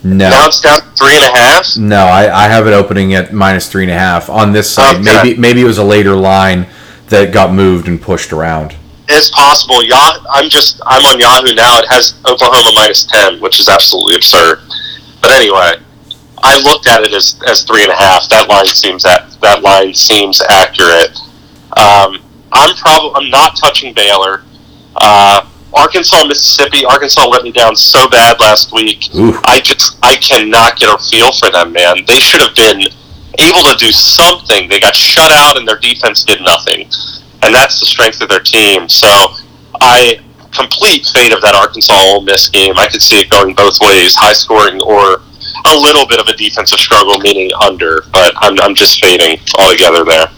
No. 0.05 0.28
Now 0.31 0.47
it's 0.47 0.61
down 0.61 0.81
three 0.97 1.17
and 1.17 1.25
a 1.35 1.37
half. 1.38 1.76
No, 1.76 1.97
I, 2.07 2.45
I 2.45 2.49
have 2.49 2.67
it 2.67 2.73
opening 2.73 3.14
at 3.14 3.33
minus 3.33 3.69
three 3.71 3.83
and 3.83 3.90
a 3.90 3.99
half 3.99 4.31
on 4.31 4.52
this 4.52 4.71
side. 4.73 4.97
Okay. 4.97 5.02
Maybe 5.23 5.40
maybe 5.40 5.61
it 5.62 5.64
was 5.64 5.78
a 5.78 5.85
later 5.85 6.14
line 6.14 6.67
that 7.09 7.33
got 7.33 7.52
moved 7.52 7.88
and 7.88 8.00
pushed 8.00 8.33
around. 8.33 8.76
It's 9.09 9.31
possible. 9.31 9.83
Yah- 9.83 10.25
I'm 10.31 10.49
just 10.49 10.81
I'm 10.87 11.05
on 11.07 11.19
Yahoo 11.19 11.55
now. 11.55 11.78
It 11.78 11.87
has 11.88 12.14
Oklahoma 12.26 12.71
minus 12.75 13.07
ten, 13.07 13.40
which 13.40 13.59
is 13.59 13.69
absolutely 13.69 14.14
absurd. 14.14 14.61
But 15.21 15.33
anyway, 15.33 15.73
I 16.45 16.61
looked 16.61 16.87
at 16.87 17.02
it 17.02 17.12
as, 17.12 17.40
as 17.49 17.64
three 17.64 17.83
and 17.83 17.90
a 17.90 17.97
half. 17.97 18.28
That 18.28 18.49
line 18.49 18.67
seems 18.67 19.02
that 19.02 19.33
that 19.43 19.62
line 19.62 19.95
seems 19.95 20.40
accurate. 20.43 21.19
Um, 21.76 22.23
I'm 22.52 22.75
probably 22.76 23.11
I'm 23.17 23.31
not 23.31 23.57
touching 23.57 23.93
Baylor. 23.95 24.45
Uh, 24.95 25.43
Arkansas, 25.75 26.25
Mississippi. 26.25 26.85
Arkansas 26.85 27.27
let 27.27 27.43
me 27.43 27.53
down 27.53 27.77
so 27.77 28.09
bad 28.09 28.41
last 28.41 28.73
week. 28.73 29.15
Ooh. 29.15 29.39
I 29.45 29.61
just 29.61 29.99
I 30.03 30.17
cannot 30.17 30.79
get 30.79 30.89
a 30.89 30.99
feel 30.99 31.33
for 31.33 31.51
them, 31.51 31.73
man. 31.73 32.05
They 32.07 32.21
should 32.21 32.41
have 32.41 32.55
been 32.55 32.81
able 33.39 33.63
to 33.71 33.77
do 33.79 33.93
something. 33.93 34.69
They 34.69 34.81
got 34.81 34.97
shut 34.97 35.31
out, 35.33 35.57
and 35.59 35.69
their 35.69 35.79
defense 35.79 36.25
did 36.25 36.41
nothing, 36.41 36.89
and 37.43 37.55
that's 37.55 37.81
the 37.81 37.87
strength 37.87 38.21
of 38.21 38.29
their 38.29 38.41
team. 38.41 38.89
So 38.89 39.09
I 39.81 40.21
complete 40.53 41.07
fate 41.07 41.33
of 41.33 41.41
that 41.43 41.55
Arkansas 41.55 41.95
Ole 41.95 42.23
Miss 42.23 42.49
game. 42.49 42.75
I 42.79 42.89
could 42.89 43.03
see 43.03 43.17
it 43.17 43.31
going 43.31 43.55
both 43.55 43.79
ways, 43.81 44.15
high 44.17 44.33
scoring 44.33 44.81
or 44.81 45.23
a 45.67 45.77
little 45.77 46.07
bit 46.07 46.21
of 46.21 46.27
a 46.29 46.37
defensive 46.37 46.79
struggle, 46.79 47.19
meaning 47.19 47.51
under. 47.61 48.03
But 48.13 48.33
I'm 48.37 48.59
I'm 48.61 48.75
just 48.75 49.03
fading 49.03 49.39
altogether 49.59 50.05
there. 50.05 50.29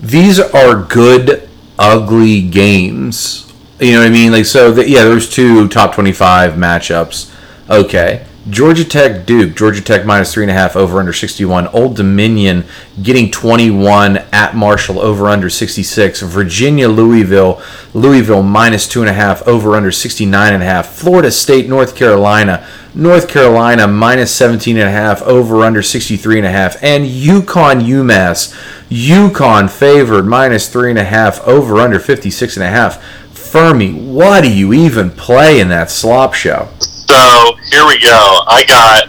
These 0.00 0.38
are 0.38 0.76
good, 0.84 1.48
ugly 1.78 2.42
games. 2.42 3.47
You 3.80 3.92
know 3.92 4.00
what 4.00 4.08
I 4.08 4.10
mean? 4.10 4.32
Like 4.32 4.44
so. 4.44 4.72
The, 4.72 4.88
yeah, 4.88 5.04
there's 5.04 5.30
two 5.30 5.68
top 5.68 5.94
twenty-five 5.94 6.54
matchups. 6.54 7.32
Okay, 7.70 8.26
Georgia 8.50 8.84
Tech 8.84 9.26
Duke. 9.26 9.54
Georgia 9.54 9.82
Tech 9.82 10.06
minus 10.06 10.32
three 10.32 10.42
and 10.42 10.50
a 10.50 10.54
half 10.54 10.74
over 10.74 10.98
under 10.98 11.12
61. 11.12 11.68
Old 11.68 11.96
Dominion 11.96 12.64
getting 13.02 13.30
21 13.30 14.16
at 14.32 14.56
Marshall 14.56 14.98
over 14.98 15.28
under 15.28 15.50
66. 15.50 16.22
Virginia 16.22 16.88
Louisville. 16.88 17.62
Louisville 17.92 18.42
minus 18.42 18.88
two 18.88 19.00
and 19.00 19.10
a 19.10 19.12
half 19.12 19.46
over 19.46 19.76
under 19.76 19.92
69 19.92 20.54
and 20.54 20.62
a 20.62 20.66
half. 20.66 20.88
Florida 20.88 21.30
State 21.30 21.68
North 21.68 21.94
Carolina. 21.94 22.66
North 22.94 23.28
Carolina 23.28 23.86
minus 23.86 24.34
17 24.34 24.76
and 24.76 24.88
a 24.88 24.90
half 24.90 25.22
over 25.22 25.62
under 25.62 25.82
63 25.82 26.38
and 26.38 26.46
a 26.46 26.50
half. 26.50 26.82
And 26.82 27.04
UConn 27.04 27.82
UMass. 27.82 28.54
UConn 28.88 29.70
favored 29.70 30.24
minus 30.24 30.68
three 30.68 30.90
and 30.90 30.98
a 30.98 31.04
half 31.04 31.46
over 31.46 31.76
under 31.76 32.00
56 32.00 32.56
and 32.56 32.64
a 32.64 32.70
half. 32.70 33.04
Fermi, 33.48 33.92
what 33.92 34.42
do 34.42 34.52
you 34.52 34.72
even 34.72 35.10
play 35.10 35.60
in 35.60 35.68
that 35.68 35.90
slop 35.90 36.34
show? 36.34 36.68
So 36.80 37.56
here 37.70 37.86
we 37.86 37.98
go. 38.00 38.44
I 38.46 38.64
got. 38.68 39.08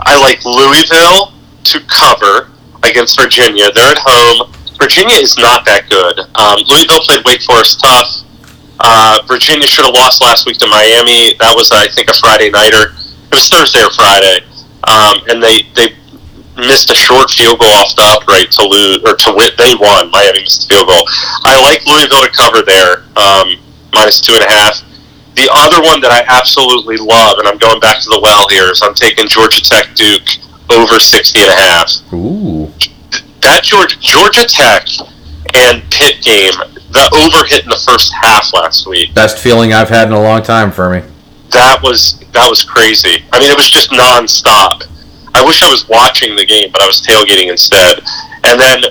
I 0.00 0.18
like 0.20 0.44
Louisville 0.44 1.32
to 1.64 1.80
cover 1.86 2.50
against 2.82 3.20
Virginia. 3.20 3.70
They're 3.72 3.94
at 3.94 4.02
home. 4.02 4.52
Virginia 4.80 5.14
is 5.14 5.38
not 5.38 5.64
that 5.66 5.88
good. 5.88 6.18
Um, 6.34 6.58
Louisville 6.66 7.00
played 7.06 7.22
Wake 7.24 7.42
Forest 7.42 7.78
tough. 7.80 8.26
Uh, 8.80 9.22
Virginia 9.28 9.66
should 9.66 9.84
have 9.84 9.94
lost 9.94 10.20
last 10.20 10.44
week 10.44 10.58
to 10.58 10.66
Miami. 10.66 11.34
That 11.38 11.54
was, 11.54 11.70
I 11.70 11.86
think, 11.94 12.10
a 12.10 12.14
Friday 12.14 12.50
nighter. 12.50 12.98
It 13.30 13.34
was 13.38 13.48
Thursday 13.48 13.78
or 13.78 13.90
Friday, 13.94 14.42
um, 14.90 15.22
and 15.30 15.40
they 15.40 15.62
they 15.78 15.94
missed 16.56 16.90
a 16.90 16.94
short 16.94 17.30
field 17.30 17.58
goal 17.58 17.72
off 17.80 17.96
the 17.96 18.04
upright 18.04 18.50
to 18.52 18.62
lose 18.66 19.00
or 19.04 19.16
to 19.16 19.32
win. 19.32 19.50
They 19.56 19.74
won. 19.74 20.10
Miami 20.10 20.42
missed 20.42 20.64
a 20.64 20.74
field 20.74 20.88
goal. 20.88 21.04
I 21.44 21.60
like 21.62 21.84
Louisville 21.86 22.22
to 22.22 22.32
cover 22.32 22.62
there, 22.62 23.04
um, 23.16 23.56
minus 23.94 24.20
two 24.20 24.34
and 24.34 24.44
a 24.44 24.50
half. 24.50 24.82
The 25.34 25.48
other 25.50 25.80
one 25.80 26.00
that 26.02 26.12
I 26.12 26.20
absolutely 26.28 26.98
love, 26.98 27.38
and 27.38 27.48
I'm 27.48 27.56
going 27.56 27.80
back 27.80 28.00
to 28.04 28.08
the 28.10 28.20
well 28.20 28.46
here, 28.48 28.70
is 28.70 28.82
I'm 28.82 28.94
taking 28.94 29.28
Georgia 29.28 29.62
Tech 29.62 29.94
Duke 29.94 30.28
over 30.68 30.98
60 30.98 31.40
and 31.40 31.50
a 31.50 31.54
half. 31.54 32.12
Ooh. 32.12 32.70
That 33.40 33.64
Georgia, 33.64 33.96
Georgia 33.98 34.44
Tech 34.44 34.86
and 35.56 35.82
Pitt 35.90 36.22
game, 36.22 36.52
the 36.92 37.04
over 37.24 37.44
hit 37.48 37.64
in 37.64 37.70
the 37.70 37.82
first 37.86 38.12
half 38.12 38.52
last 38.52 38.86
week. 38.86 39.14
Best 39.14 39.38
feeling 39.38 39.72
I've 39.72 39.88
had 39.88 40.08
in 40.08 40.14
a 40.14 40.22
long 40.22 40.42
time, 40.42 40.70
for 40.70 40.90
me. 40.90 41.02
That 41.50 41.80
was 41.82 42.18
that 42.32 42.48
was 42.48 42.64
crazy. 42.64 43.24
I 43.32 43.40
mean, 43.40 43.50
it 43.50 43.56
was 43.56 43.68
just 43.68 43.90
nonstop. 43.90 44.84
I 45.34 45.44
wish 45.44 45.62
I 45.62 45.70
was 45.70 45.88
watching 45.88 46.36
the 46.36 46.46
game, 46.46 46.70
but 46.72 46.82
I 46.82 46.86
was 46.86 47.00
tailgating 47.00 47.50
instead. 47.50 48.00
And 48.44 48.60
then 48.60 48.82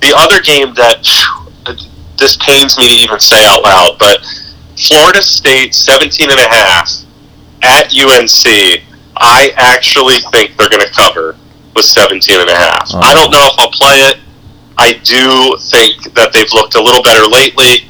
the 0.00 0.12
other 0.16 0.40
game 0.40 0.74
that 0.74 1.04
this 2.18 2.36
pains 2.36 2.78
me 2.78 2.88
to 2.88 2.94
even 3.04 3.20
say 3.20 3.44
out 3.46 3.62
loud, 3.62 3.96
but 3.98 4.24
Florida 4.76 5.22
State 5.22 5.74
17 5.74 6.30
and 6.30 6.40
a 6.40 6.48
half 6.48 7.04
at 7.62 7.92
UNC. 7.96 8.82
I 9.16 9.52
actually 9.56 10.18
think 10.32 10.56
they're 10.56 10.68
going 10.68 10.82
to 10.82 10.92
cover 10.92 11.36
with 11.74 11.84
17 11.84 12.40
and 12.40 12.50
a 12.50 12.54
half. 12.54 12.90
Oh. 12.92 13.00
I 13.00 13.14
don't 13.14 13.30
know 13.30 13.46
if 13.46 13.54
I'll 13.58 13.70
play 13.70 13.96
it. 14.10 14.20
I 14.76 14.94
do 15.04 15.56
think 15.70 16.14
that 16.14 16.32
they've 16.32 16.52
looked 16.52 16.74
a 16.74 16.82
little 16.82 17.02
better 17.02 17.26
lately, 17.26 17.86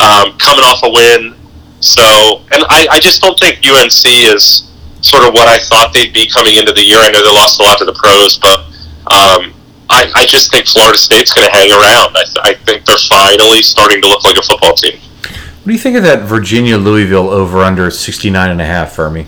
um, 0.00 0.36
coming 0.38 0.64
off 0.64 0.82
a 0.82 0.90
win. 0.90 1.36
So, 1.80 2.42
and 2.50 2.64
I, 2.68 2.88
I 2.90 3.00
just 3.00 3.22
don't 3.22 3.38
think 3.38 3.58
UNC 3.64 4.04
is 4.06 4.65
sort 5.06 5.24
of 5.24 5.32
what 5.32 5.46
I 5.48 5.58
thought 5.58 5.92
they'd 5.94 6.12
be 6.12 6.26
coming 6.28 6.56
into 6.56 6.72
the 6.72 6.82
year. 6.82 6.98
I 6.98 7.10
know 7.10 7.22
they 7.22 7.30
lost 7.32 7.60
a 7.60 7.62
lot 7.62 7.78
to 7.78 7.84
the 7.84 7.94
pros, 7.94 8.38
but 8.38 8.66
um, 9.06 9.54
I, 9.88 10.10
I 10.14 10.26
just 10.26 10.50
think 10.50 10.66
Florida 10.66 10.98
State's 10.98 11.32
going 11.32 11.46
to 11.46 11.52
hang 11.54 11.70
around. 11.70 12.16
I, 12.16 12.24
th- 12.24 12.42
I 12.42 12.54
think 12.66 12.84
they're 12.84 13.06
finally 13.08 13.62
starting 13.62 14.02
to 14.02 14.08
look 14.08 14.24
like 14.24 14.36
a 14.36 14.42
football 14.42 14.74
team. 14.74 14.98
What 14.98 15.66
do 15.66 15.72
you 15.72 15.78
think 15.78 15.96
of 15.96 16.02
that 16.02 16.22
Virginia 16.28 16.76
Louisville 16.76 17.30
over 17.30 17.58
under 17.58 17.90
69 17.90 18.50
and 18.50 18.60
a 18.60 18.64
half, 18.66 18.92
Fermi? 18.94 19.26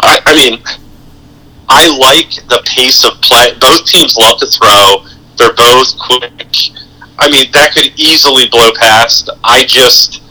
I, 0.00 0.20
I 0.26 0.34
mean, 0.34 0.62
I 1.68 1.86
like 1.98 2.30
the 2.48 2.62
pace 2.66 3.04
of 3.04 3.20
play. 3.20 3.54
Both 3.60 3.86
teams 3.86 4.16
love 4.16 4.38
to 4.40 4.46
throw. 4.46 5.06
They're 5.38 5.54
both 5.54 5.98
quick. 5.98 6.32
I 7.18 7.30
mean, 7.30 7.50
that 7.52 7.72
could 7.74 7.92
easily 7.98 8.48
blow 8.48 8.70
past. 8.78 9.30
I 9.44 9.64
just, 9.64 10.22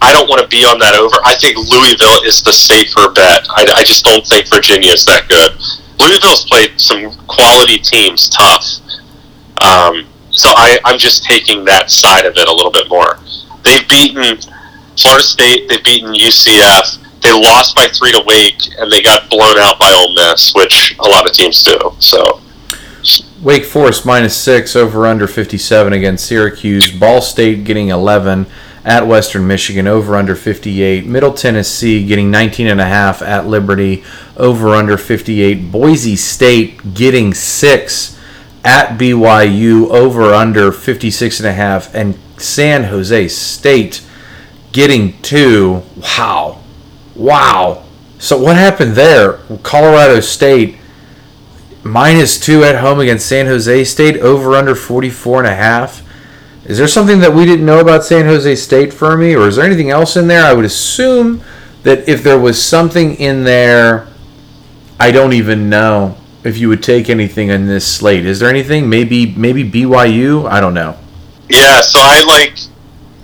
I 0.00 0.12
don't 0.12 0.28
want 0.28 0.40
to 0.42 0.48
be 0.48 0.64
on 0.64 0.78
that 0.78 0.94
over. 0.94 1.16
I 1.24 1.34
think 1.34 1.56
Louisville 1.56 2.22
is 2.24 2.42
the 2.42 2.52
safer 2.52 3.10
bet. 3.10 3.46
I, 3.50 3.66
I 3.76 3.82
just 3.84 4.04
don't 4.04 4.26
think 4.26 4.48
Virginia 4.48 4.92
is 4.92 5.04
that 5.06 5.28
good. 5.28 5.58
Louisville's 5.98 6.46
played 6.46 6.78
some 6.80 7.10
quality 7.26 7.78
teams 7.78 8.28
tough. 8.28 8.64
Um, 9.58 10.06
so 10.30 10.50
I, 10.54 10.78
I'm 10.84 10.98
just 10.98 11.24
taking 11.24 11.64
that 11.64 11.90
side 11.90 12.24
of 12.26 12.36
it 12.36 12.48
a 12.48 12.54
little 12.54 12.70
bit 12.70 12.88
more. 12.88 13.18
They've 13.64 13.88
beaten 13.88 14.38
Florida 14.96 15.22
State. 15.22 15.68
They've 15.68 15.82
beaten 15.82 16.12
UCF. 16.12 17.20
They 17.20 17.32
lost 17.32 17.74
by 17.74 17.88
three 17.88 18.12
to 18.12 18.22
Wake, 18.24 18.78
and 18.78 18.90
they 18.92 19.02
got 19.02 19.28
blown 19.28 19.58
out 19.58 19.78
by 19.78 19.90
Ole 19.92 20.14
Miss, 20.14 20.54
which 20.54 20.96
a 21.00 21.08
lot 21.08 21.26
of 21.26 21.32
teams 21.32 21.62
do. 21.64 21.76
So 21.98 22.40
Wake 23.42 23.64
Forest 23.64 24.04
minus 24.06 24.36
six 24.36 24.76
over 24.76 25.06
under 25.06 25.26
57 25.26 25.92
against 25.92 26.26
Syracuse. 26.26 26.90
Ball 26.90 27.20
State 27.20 27.64
getting 27.64 27.88
11 27.88 28.46
at 28.84 29.06
Western 29.06 29.46
Michigan 29.46 29.86
over 29.86 30.16
under 30.16 30.34
58. 30.34 31.06
Middle 31.06 31.32
Tennessee 31.32 32.06
getting 32.06 32.30
19 32.30 32.66
and 32.66 32.80
a 32.80 32.86
half 32.86 33.22
at 33.22 33.46
Liberty 33.46 34.04
over 34.36 34.68
under 34.70 34.96
58. 34.96 35.70
Boise 35.70 36.16
State 36.16 36.94
getting 36.94 37.34
six 37.34 38.18
at 38.64 38.98
BYU 38.98 39.88
over 39.90 40.34
under 40.34 40.72
56 40.72 41.40
and 41.40 41.48
a 41.48 41.52
half 41.52 41.94
and 41.94 42.18
San 42.36 42.84
Jose 42.84 43.28
State 43.28 44.02
getting 44.72 45.20
two. 45.22 45.82
Wow. 45.96 46.60
Wow. 47.14 47.84
So 48.18 48.38
what 48.38 48.56
happened 48.56 48.92
there? 48.92 49.34
Colorado 49.62 50.20
State 50.20 50.76
minus 51.82 52.38
two 52.38 52.64
at 52.64 52.80
home 52.80 53.00
against 53.00 53.26
San 53.26 53.46
Jose 53.46 53.84
State, 53.84 54.16
over 54.18 54.54
under 54.54 54.74
44 54.74 55.40
and 55.40 55.48
a 55.48 55.54
half. 55.54 56.02
Is 56.68 56.76
there 56.76 56.86
something 56.86 57.20
that 57.20 57.32
we 57.32 57.46
didn't 57.46 57.64
know 57.64 57.80
about 57.80 58.04
San 58.04 58.26
Jose 58.26 58.54
State 58.56 58.92
for 58.92 59.16
me, 59.16 59.34
or 59.34 59.48
is 59.48 59.56
there 59.56 59.64
anything 59.64 59.90
else 59.90 60.16
in 60.16 60.28
there? 60.28 60.44
I 60.44 60.52
would 60.52 60.66
assume 60.66 61.42
that 61.82 62.06
if 62.06 62.22
there 62.22 62.38
was 62.38 62.62
something 62.62 63.14
in 63.14 63.44
there, 63.44 64.06
I 65.00 65.10
don't 65.10 65.32
even 65.32 65.70
know 65.70 66.18
if 66.44 66.58
you 66.58 66.68
would 66.68 66.82
take 66.82 67.08
anything 67.08 67.48
in 67.48 67.66
this 67.66 67.86
slate. 67.86 68.26
Is 68.26 68.38
there 68.40 68.50
anything? 68.50 68.90
Maybe 68.90 69.34
maybe 69.34 69.68
BYU? 69.68 70.46
I 70.46 70.60
don't 70.60 70.74
know. 70.74 70.98
yeah, 71.48 71.80
so 71.80 72.00
I 72.02 72.22
like 72.24 72.58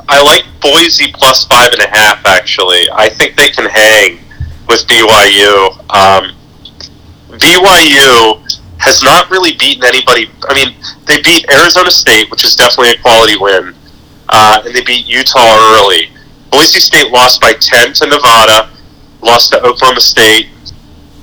I 0.09 0.23
like 0.23 0.45
Boise 0.63 1.13
plus 1.13 1.45
five 1.47 1.73
and 1.73 1.83
a 1.83 1.89
half. 1.89 2.25
Actually, 2.25 2.89
I 2.95 3.11
think 3.11 3.37
they 3.37 3.51
can 3.51 3.69
hang 3.69 4.21
with 4.69 4.87
BYU. 4.87 5.71
Um, 5.93 6.35
BYU 7.39 8.44
has 8.85 9.03
not 9.03 9.31
really 9.31 9.57
beaten 9.57 9.83
anybody. 9.83 10.29
I 10.49 10.53
mean, 10.53 10.77
they 11.09 11.23
beat 11.23 11.49
Arizona 11.51 11.91
State, 11.91 12.31
which 12.31 12.45
is 12.45 12.55
definitely 12.55 12.93
a 12.93 13.01
quality 13.01 13.37
win, 13.41 13.75
uh, 14.29 14.61
and 14.65 14.75
they 14.75 14.85
beat 14.85 15.07
Utah 15.07 15.57
early. 15.81 16.13
Boise 16.53 16.81
State 16.81 17.11
lost 17.11 17.41
by 17.41 17.55
10 17.59 17.95
to 17.95 18.07
Nevada, 18.07 18.71
lost 19.23 19.53
to 19.53 19.63
Oklahoma 19.65 20.01
State, 20.01 20.49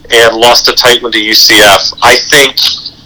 and 0.09 0.35
lost 0.35 0.65
tight 0.75 1.01
one 1.03 1.11
to 1.11 1.19
UCF. 1.19 1.93
I 2.01 2.17
think 2.33 2.57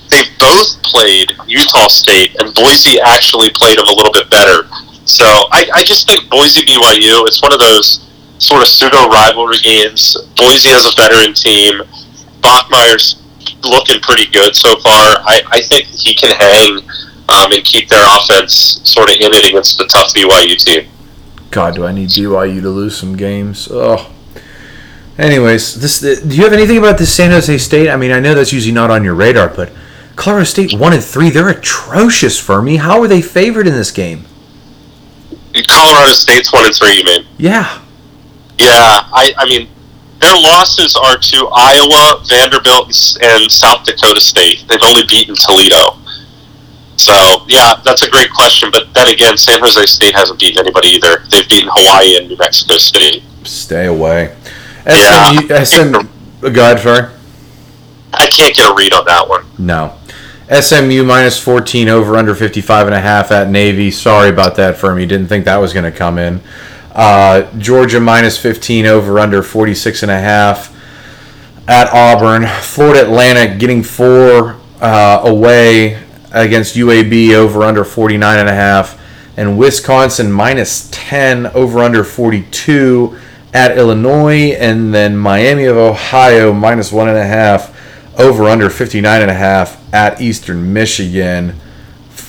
they 0.10 0.24
both 0.40 0.82
played 0.84 1.36
Utah 1.46 1.88
State, 1.88 2.36
and 2.40 2.54
Boise 2.56 3.00
actually 3.02 3.50
played 3.52 3.78
them 3.78 3.88
a 3.88 3.94
little 3.94 4.14
bit 4.14 4.30
better. 4.30 4.70
So 5.04 5.26
I, 5.52 5.68
I 5.76 5.84
just 5.84 6.08
think 6.08 6.30
Boise 6.30 6.66
BYU, 6.66 7.28
it's 7.28 7.42
one 7.42 7.54
of 7.54 7.60
those 7.60 8.08
sort 8.40 8.62
of 8.62 8.70
pseudo 8.70 9.08
rivalry 9.10 9.58
games. 9.58 10.16
Boise 10.38 10.70
has 10.70 10.88
a 10.88 10.96
veteran 10.96 11.34
team. 11.34 11.82
Bachmeier's 12.42 13.22
looking 13.67 14.00
pretty 14.01 14.27
good 14.31 14.55
so 14.55 14.77
far. 14.79 15.17
I, 15.25 15.41
I 15.51 15.62
think 15.62 15.86
he 15.86 16.13
can 16.13 16.36
hang 16.36 16.77
um, 17.29 17.51
and 17.51 17.63
keep 17.63 17.89
their 17.89 18.03
offense 18.17 18.81
sort 18.84 19.10
of 19.10 19.15
in 19.15 19.34
it 19.34 19.50
against 19.50 19.77
the 19.77 19.86
tough 19.88 20.13
BYU 20.13 20.57
team. 20.57 20.89
God, 21.51 21.75
do 21.75 21.86
I 21.86 21.91
need 21.91 22.10
BYU 22.10 22.62
to 22.62 22.69
lose 22.69 22.98
some 22.98 23.15
games? 23.15 23.67
Oh. 23.72 24.12
Anyways, 25.17 25.79
this 25.79 26.01
do 26.01 26.36
you 26.36 26.43
have 26.43 26.51
anything 26.51 26.77
about 26.77 26.98
this 26.98 27.15
San 27.15 27.31
Jose 27.31 27.57
State? 27.57 27.89
I 27.89 27.95
mean, 27.95 28.12
I 28.12 28.19
know 28.19 28.34
that's 28.34 28.51
usually 28.51 28.74
not 28.74 28.91
on 28.91 29.03
your 29.03 29.15
radar, 29.15 29.48
but 29.48 29.72
Colorado 30.17 30.43
State 30.43 30.77
one 30.77 30.91
and 30.91 31.03
three. 31.03 31.29
They're 31.29 31.48
atrocious 31.50 32.38
for 32.38 32.62
me. 32.62 32.77
How 32.77 33.01
are 33.01 33.07
they 33.07 33.22
favored 33.22 33.65
in 33.65 33.74
this 33.74 33.91
game? 33.91 34.25
Colorado 35.63 36.12
State's 36.12 36.51
one 36.51 36.65
and 36.65 36.75
three, 36.75 36.98
you 36.98 37.05
mean? 37.05 37.25
Yeah, 37.38 37.81
Yeah, 38.57 38.67
I, 38.67 39.34
I 39.38 39.45
mean, 39.45 39.69
their 40.25 40.41
losses 40.41 40.96
are 40.96 41.17
to 41.17 41.48
Iowa, 41.53 42.24
Vanderbilt, 42.27 43.17
and 43.22 43.51
South 43.51 43.86
Dakota 43.86 44.20
State. 44.20 44.65
They've 44.67 44.82
only 44.84 45.03
beaten 45.08 45.36
Toledo. 45.36 46.01
So, 46.98 47.13
yeah, 47.48 47.82
that's 47.86 48.01
a 48.01 48.10
great 48.10 48.32
question. 48.32 48.70
But 48.72 48.91
then 48.94 49.08
again, 49.13 49.38
San 49.38 49.60
Jose 49.60 49.86
State 49.86 50.15
hasn't 50.15 50.39
beaten 50.39 50.62
anybody 50.62 50.89
either. 50.89 51.24
They've 51.29 51.48
beaten 51.48 51.70
Hawaii 51.72 52.17
and 52.17 52.27
New 52.27 52.38
Mexico 52.38 52.77
State. 52.77 53.22
stay 53.44 53.86
away. 53.86 54.36
Yeah. 54.88 55.63
SM, 55.63 55.96
uh, 55.96 56.50
go 56.50 56.62
ahead, 56.62 56.79
sorry. 56.79 57.12
I 58.13 58.27
can't 58.27 58.55
get 58.55 58.72
a 58.72 58.74
read 58.74 58.94
on 58.94 59.05
that 59.05 59.27
one. 59.27 59.46
No. 59.60 59.98
SMU 60.50 61.03
minus 61.03 61.39
14 61.39 61.89
over 61.89 62.15
under 62.15 62.34
55 62.34 62.88
and 62.88 62.96
a 62.96 63.00
half 63.00 63.32
at 63.32 63.50
Navy. 63.50 63.91
Sorry 63.91 64.29
about 64.29 64.55
that, 64.55 64.77
Fermi. 64.77 65.05
Didn't 65.05 65.27
think 65.27 65.46
that 65.46 65.58
was 65.58 65.74
going 65.74 65.91
to 65.91 65.96
come 65.96 66.17
in. 66.17 66.41
Uh, 66.96 67.52
Georgia 67.58 68.00
minus 68.00 68.38
15 68.38 68.86
over 68.86 69.20
under 69.20 69.44
46 69.44 70.04
and 70.04 70.12
a 70.12 70.18
half. 70.20 70.74
at 71.68 71.92
Auburn. 71.92 72.48
Florida 72.48 73.02
Atlantic 73.04 73.60
getting 73.60 73.84
four 73.84 74.58
uh, 74.80 75.22
away 75.25 76.02
against 76.32 76.75
UAB 76.75 77.34
over 77.34 77.64
under 77.64 77.84
49 77.84 78.40
and 78.40 78.50
a 78.50 78.54
half 78.54 79.02
and 79.38 79.58
Wisconsin 79.58 80.32
minus 80.32 80.90
10 80.92 81.48
over 81.48 81.80
under 81.80 82.04
42 82.04 83.18
at 83.54 83.78
Illinois 83.78 84.52
and 84.54 84.94
then 84.94 85.18
Miami 85.18 85.66
of 85.66 85.78
Ohio 85.78 86.54
minus 86.54 86.92
one 86.92 87.08
and 87.10 87.18
a 87.18 87.25
half 87.25 87.74
over 88.20 88.46
under 88.46 88.70
59 88.70 89.22
and 89.22 89.32
a 89.32 89.36
half 89.36 89.94
at 89.94 90.22
Eastern 90.22 90.72
Michigan. 90.72 91.56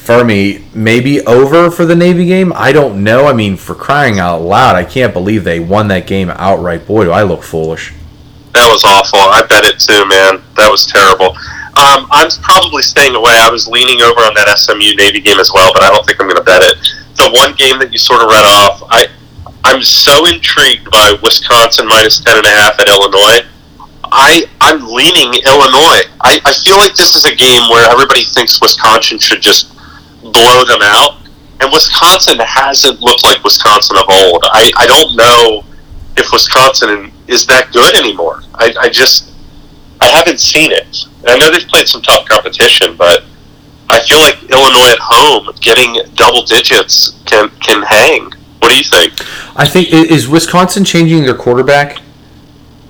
For 0.07 0.25
me, 0.25 0.63
maybe 0.73 1.21
over 1.27 1.69
for 1.69 1.85
the 1.85 1.97
Navy 1.97 2.27
game. 2.27 2.53
I 2.55 2.71
don't 2.71 3.03
know. 3.03 3.27
I 3.27 3.33
mean, 3.33 3.57
for 3.57 3.75
crying 3.75 4.21
out 4.21 4.41
loud, 4.41 4.77
I 4.77 4.85
can't 4.85 5.13
believe 5.13 5.43
they 5.43 5.59
won 5.59 5.89
that 5.89 6.07
game 6.07 6.31
outright. 6.31 6.87
Boy, 6.87 7.07
do 7.07 7.11
I 7.11 7.25
look 7.25 7.43
foolish. 7.43 7.93
That 8.55 8.71
was 8.71 8.85
awful. 8.87 9.19
I 9.19 9.43
bet 9.51 9.67
it 9.67 9.83
too, 9.83 10.07
man. 10.07 10.47
That 10.55 10.71
was 10.71 10.87
terrible. 10.87 11.35
Um, 11.75 12.07
I'm 12.15 12.31
probably 12.39 12.87
staying 12.87 13.17
away. 13.19 13.35
I 13.35 13.51
was 13.51 13.67
leaning 13.67 13.99
over 14.01 14.23
on 14.23 14.31
that 14.39 14.47
SMU 14.55 14.95
Navy 14.95 15.19
game 15.19 15.41
as 15.41 15.51
well, 15.53 15.75
but 15.75 15.83
I 15.83 15.91
don't 15.91 16.07
think 16.07 16.23
I'm 16.23 16.31
going 16.31 16.39
to 16.39 16.47
bet 16.47 16.63
it. 16.63 16.79
The 17.19 17.27
one 17.35 17.59
game 17.59 17.83
that 17.83 17.91
you 17.91 17.99
sort 17.99 18.23
of 18.23 18.31
read 18.31 18.47
off, 18.47 18.87
I 18.87 19.11
I'm 19.67 19.83
so 19.83 20.31
intrigued 20.31 20.89
by 20.89 21.19
Wisconsin 21.21 21.89
minus 21.89 22.23
ten 22.23 22.39
and 22.39 22.47
a 22.47 22.55
half 22.55 22.79
at 22.79 22.87
Illinois. 22.87 23.43
I 24.05 24.47
I'm 24.63 24.87
leaning 24.87 25.35
Illinois. 25.43 26.07
I, 26.23 26.39
I 26.47 26.55
feel 26.63 26.79
like 26.79 26.95
this 26.95 27.19
is 27.19 27.27
a 27.27 27.35
game 27.35 27.67
where 27.75 27.91
everybody 27.91 28.23
thinks 28.23 28.63
Wisconsin 28.63 29.19
should 29.19 29.43
just 29.43 29.76
blow 30.33 30.65
them 30.65 30.81
out, 30.83 31.19
and 31.61 31.73
Wisconsin 31.73 32.39
hasn't 32.39 33.01
looked 33.01 33.25
like 33.25 33.43
Wisconsin 33.43 33.97
of 33.97 34.05
old. 34.09 34.45
I, 34.51 34.71
I 34.77 34.87
don't 34.87 35.17
know 35.17 35.65
if 36.17 36.33
Wisconsin 36.33 37.13
is 37.29 37.47
that 37.47 37.73
good 37.73 37.97
anymore. 37.97 38.43
I, 38.55 38.75
I 38.81 38.89
just 38.89 39.33
I 40.01 40.07
haven't 40.07 40.41
seen 40.41 40.73
it. 40.73 41.05
I 41.27 41.39
know 41.39 41.51
they've 41.51 41.67
played 41.69 41.89
some 41.89 42.03
tough 42.03 42.27
competition, 42.27 42.97
but 42.97 43.25
I 43.89 44.01
feel 44.01 44.19
like 44.19 44.43
Illinois 44.51 44.93
at 44.93 44.99
home 45.01 45.49
getting 45.61 45.99
double 46.15 46.43
digits 46.43 47.21
can 47.25 47.49
can 47.61 47.83
hang. 47.83 48.33
What 48.59 48.71
do 48.71 48.77
you 48.77 48.85
think? 48.85 49.13
I 49.57 49.67
think 49.67 49.93
is 49.93 50.29
Wisconsin 50.29 50.85
changing 50.85 51.23
their 51.23 51.35
quarterback. 51.35 52.01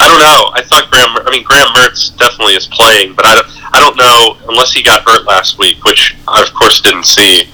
I 0.01 0.09
don't 0.09 0.21
know. 0.21 0.51
I 0.53 0.63
thought 0.63 0.91
Graham. 0.91 1.17
I 1.27 1.31
mean, 1.31 1.43
Graham 1.43 1.69
Mertz 1.69 2.17
definitely 2.17 2.55
is 2.55 2.67
playing, 2.67 3.15
but 3.15 3.27
I 3.27 3.35
don't. 3.35 3.47
I 3.75 3.81
don't 3.81 3.97
know 3.97 4.37
unless 4.49 4.73
he 4.73 4.83
got 4.83 5.03
hurt 5.09 5.27
last 5.27 5.59
week, 5.59 5.85
which 5.85 6.17
I 6.29 6.43
of 6.43 6.53
course 6.55 6.81
didn't 6.81 7.05
see. 7.05 7.49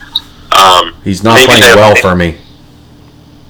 Um, 0.52 0.94
He's 1.04 1.22
not 1.22 1.38
playing 1.46 1.62
well 1.62 1.94
for 1.96 2.14
me. 2.14 2.38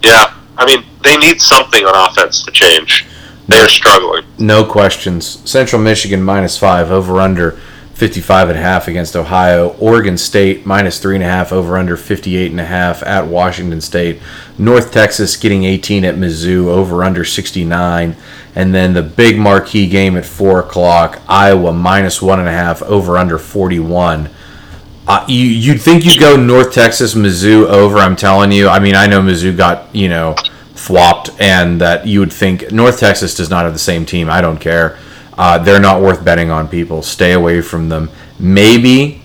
Yeah, 0.02 0.34
I 0.56 0.66
mean, 0.66 0.84
they 1.02 1.16
need 1.16 1.40
something 1.40 1.84
on 1.84 2.11
offense 2.11 2.44
to 2.44 2.50
change. 2.50 3.06
They 3.49 3.58
are 3.58 3.68
struggling. 3.68 4.25
No 4.38 4.64
questions. 4.64 5.49
Central 5.50 5.82
Michigan 5.82 6.22
minus 6.22 6.56
five 6.56 6.90
over 6.90 7.20
under 7.20 7.61
55 8.02 8.49
and 8.49 8.59
a 8.59 8.61
half 8.61 8.88
against 8.88 9.14
Ohio. 9.14 9.76
Oregon 9.78 10.18
State 10.18 10.66
minus 10.66 10.99
three 10.99 11.14
and 11.14 11.23
a 11.23 11.28
half 11.28 11.52
over 11.52 11.78
under 11.78 11.97
58 11.97 12.50
and 12.50 12.59
a 12.59 12.64
half 12.64 13.00
at 13.04 13.28
Washington 13.28 13.80
State. 13.80 14.21
North 14.59 14.90
Texas 14.90 15.37
getting 15.37 15.62
18 15.62 16.04
at 16.04 16.16
Mizzou 16.16 16.66
over 16.66 17.04
under 17.04 17.25
69. 17.25 18.16
And 18.56 18.75
then 18.75 18.94
the 18.94 19.04
big 19.04 19.38
marquee 19.38 19.88
game 19.88 20.16
at 20.16 20.26
four 20.26 20.59
o'clock, 20.59 21.23
Iowa 21.28 21.73
minus 21.73 22.21
one 22.21 22.40
and 22.40 22.49
a 22.49 22.52
half 22.52 22.82
over 22.82 23.16
under 23.16 23.38
41. 23.38 24.28
Uh, 25.06 25.25
you 25.28 25.47
you'd 25.47 25.80
think 25.80 26.04
you'd 26.04 26.18
go 26.18 26.35
North 26.35 26.73
Texas 26.73 27.14
Mizzou 27.14 27.66
over. 27.66 27.99
I'm 27.99 28.16
telling 28.16 28.50
you. 28.50 28.68
I 28.68 28.80
mean, 28.80 28.97
I 28.97 29.06
know 29.06 29.23
Mizzou 29.23 29.56
got 29.56 29.94
you 29.94 30.09
know 30.09 30.35
flopped, 30.75 31.30
and 31.40 31.80
that 31.80 32.04
you 32.09 32.18
would 32.18 32.32
think 32.32 32.73
North 32.73 32.99
Texas 32.99 33.37
does 33.37 33.49
not 33.49 33.62
have 33.64 33.75
the 33.75 33.78
same 33.78 34.04
team. 34.04 34.28
I 34.28 34.40
don't 34.40 34.59
care. 34.59 34.99
Uh, 35.37 35.59
they're 35.59 35.81
not 35.81 36.03
worth 36.03 36.25
betting 36.25 36.51
on. 36.51 36.69
People 36.69 37.03
stay 37.03 37.33
away 37.33 37.61
from 37.61 37.89
them. 37.89 38.11
Maybe, 38.39 39.23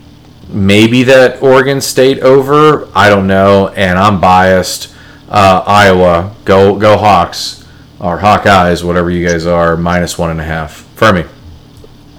maybe 0.50 1.04
that 1.04 1.42
Oregon 1.42 1.82
State 1.82 2.20
over. 2.20 2.88
I 2.96 3.10
don't 3.10 3.28
know, 3.28 3.70
and 3.70 4.00
I'm 4.00 4.22
biased. 4.22 4.94
Uh, 5.30 5.62
Iowa, 5.66 6.36
go 6.46 6.78
go 6.78 6.98
Hawks 6.98 7.68
or 8.00 8.20
Hawkeyes, 8.20 8.84
whatever 8.84 9.10
you 9.10 9.28
guys 9.28 9.46
are, 9.46 9.76
minus 9.76 10.18
one 10.18 10.30
and 10.30 10.40
a 10.40 10.44
half. 10.44 10.86
Fermi. 10.96 11.26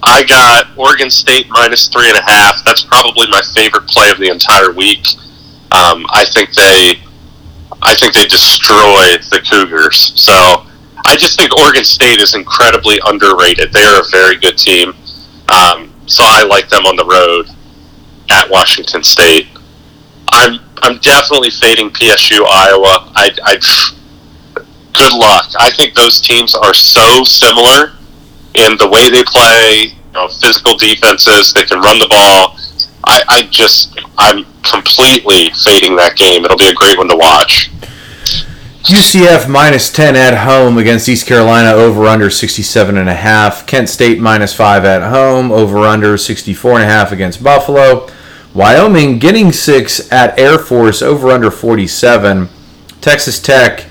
I 0.03 0.23
got 0.23 0.67
Oregon 0.77 1.09
State 1.09 1.47
minus 1.49 1.87
three 1.87 2.07
and 2.07 2.17
a 2.17 2.21
half. 2.21 2.63
That's 2.65 2.83
probably 2.83 3.27
my 3.29 3.41
favorite 3.55 3.87
play 3.87 4.09
of 4.11 4.19
the 4.19 4.29
entire 4.29 4.71
week. 4.71 5.05
Um, 5.71 6.05
I 6.09 6.25
think 6.33 6.53
they, 6.53 7.01
I 7.81 7.95
think 7.95 8.13
they 8.13 8.25
destroy 8.25 9.17
the 9.29 9.41
Cougars. 9.49 10.13
So 10.15 10.65
I 11.09 11.15
just 11.17 11.39
think 11.39 11.57
Oregon 11.57 11.83
State 11.83 12.21
is 12.21 12.35
incredibly 12.35 12.99
underrated. 13.03 13.73
They 13.73 13.81
are 13.81 14.01
a 14.01 14.09
very 14.11 14.37
good 14.37 14.59
team. 14.59 14.89
Um, 15.49 15.91
so 16.05 16.23
I 16.23 16.43
like 16.43 16.69
them 16.69 16.85
on 16.85 16.95
the 16.95 17.05
road 17.05 17.49
at 18.29 18.47
Washington 18.47 19.01
State. 19.01 19.47
I'm 20.31 20.59
I'm 20.83 20.99
definitely 20.99 21.49
fading 21.49 21.89
PSU 21.89 22.45
Iowa. 22.45 23.11
I, 23.15 23.31
I 23.43 23.57
good 24.93 25.13
luck. 25.13 25.49
I 25.59 25.71
think 25.71 25.95
those 25.95 26.21
teams 26.21 26.53
are 26.53 26.75
so 26.75 27.23
similar 27.23 27.93
in 28.53 28.77
the 28.77 28.87
way 28.87 29.09
they 29.09 29.23
play. 29.25 29.95
You 30.09 30.13
know, 30.13 30.27
physical 30.27 30.77
defenses. 30.77 31.53
They 31.53 31.63
can 31.63 31.79
run 31.81 31.97
the 31.97 32.07
ball. 32.07 32.55
I, 33.05 33.23
I 33.29 33.41
just 33.49 33.99
I'm 34.19 34.45
completely 34.61 35.49
fading 35.65 35.95
that 35.95 36.17
game. 36.17 36.45
It'll 36.45 36.57
be 36.57 36.69
a 36.69 36.73
great 36.73 36.99
one 36.99 37.09
to 37.09 37.17
watch. 37.17 37.71
UCF 38.83 39.49
minus 39.49 39.91
10 39.91 40.15
at 40.15 40.45
home 40.45 40.77
against 40.77 41.09
East 41.09 41.27
Carolina 41.27 41.71
over 41.71 42.05
under 42.05 42.29
67 42.29 42.97
and 42.97 43.09
a 43.09 43.13
half. 43.13 43.67
Kent 43.67 43.89
State 43.89 44.21
minus 44.21 44.53
5 44.53 44.85
at 44.85 45.11
home 45.11 45.51
over 45.51 45.79
under 45.79 46.17
64 46.17 46.75
and 46.75 46.83
a 46.83 46.85
half 46.85 47.11
against 47.11 47.43
Buffalo. 47.43 48.07
Wyoming 48.53 49.19
getting 49.19 49.51
6 49.51 50.11
at 50.13 50.39
Air 50.39 50.57
Force 50.57 51.01
over 51.01 51.29
under 51.29 51.51
47. 51.51 52.47
Texas 53.01 53.41
Tech 53.41 53.85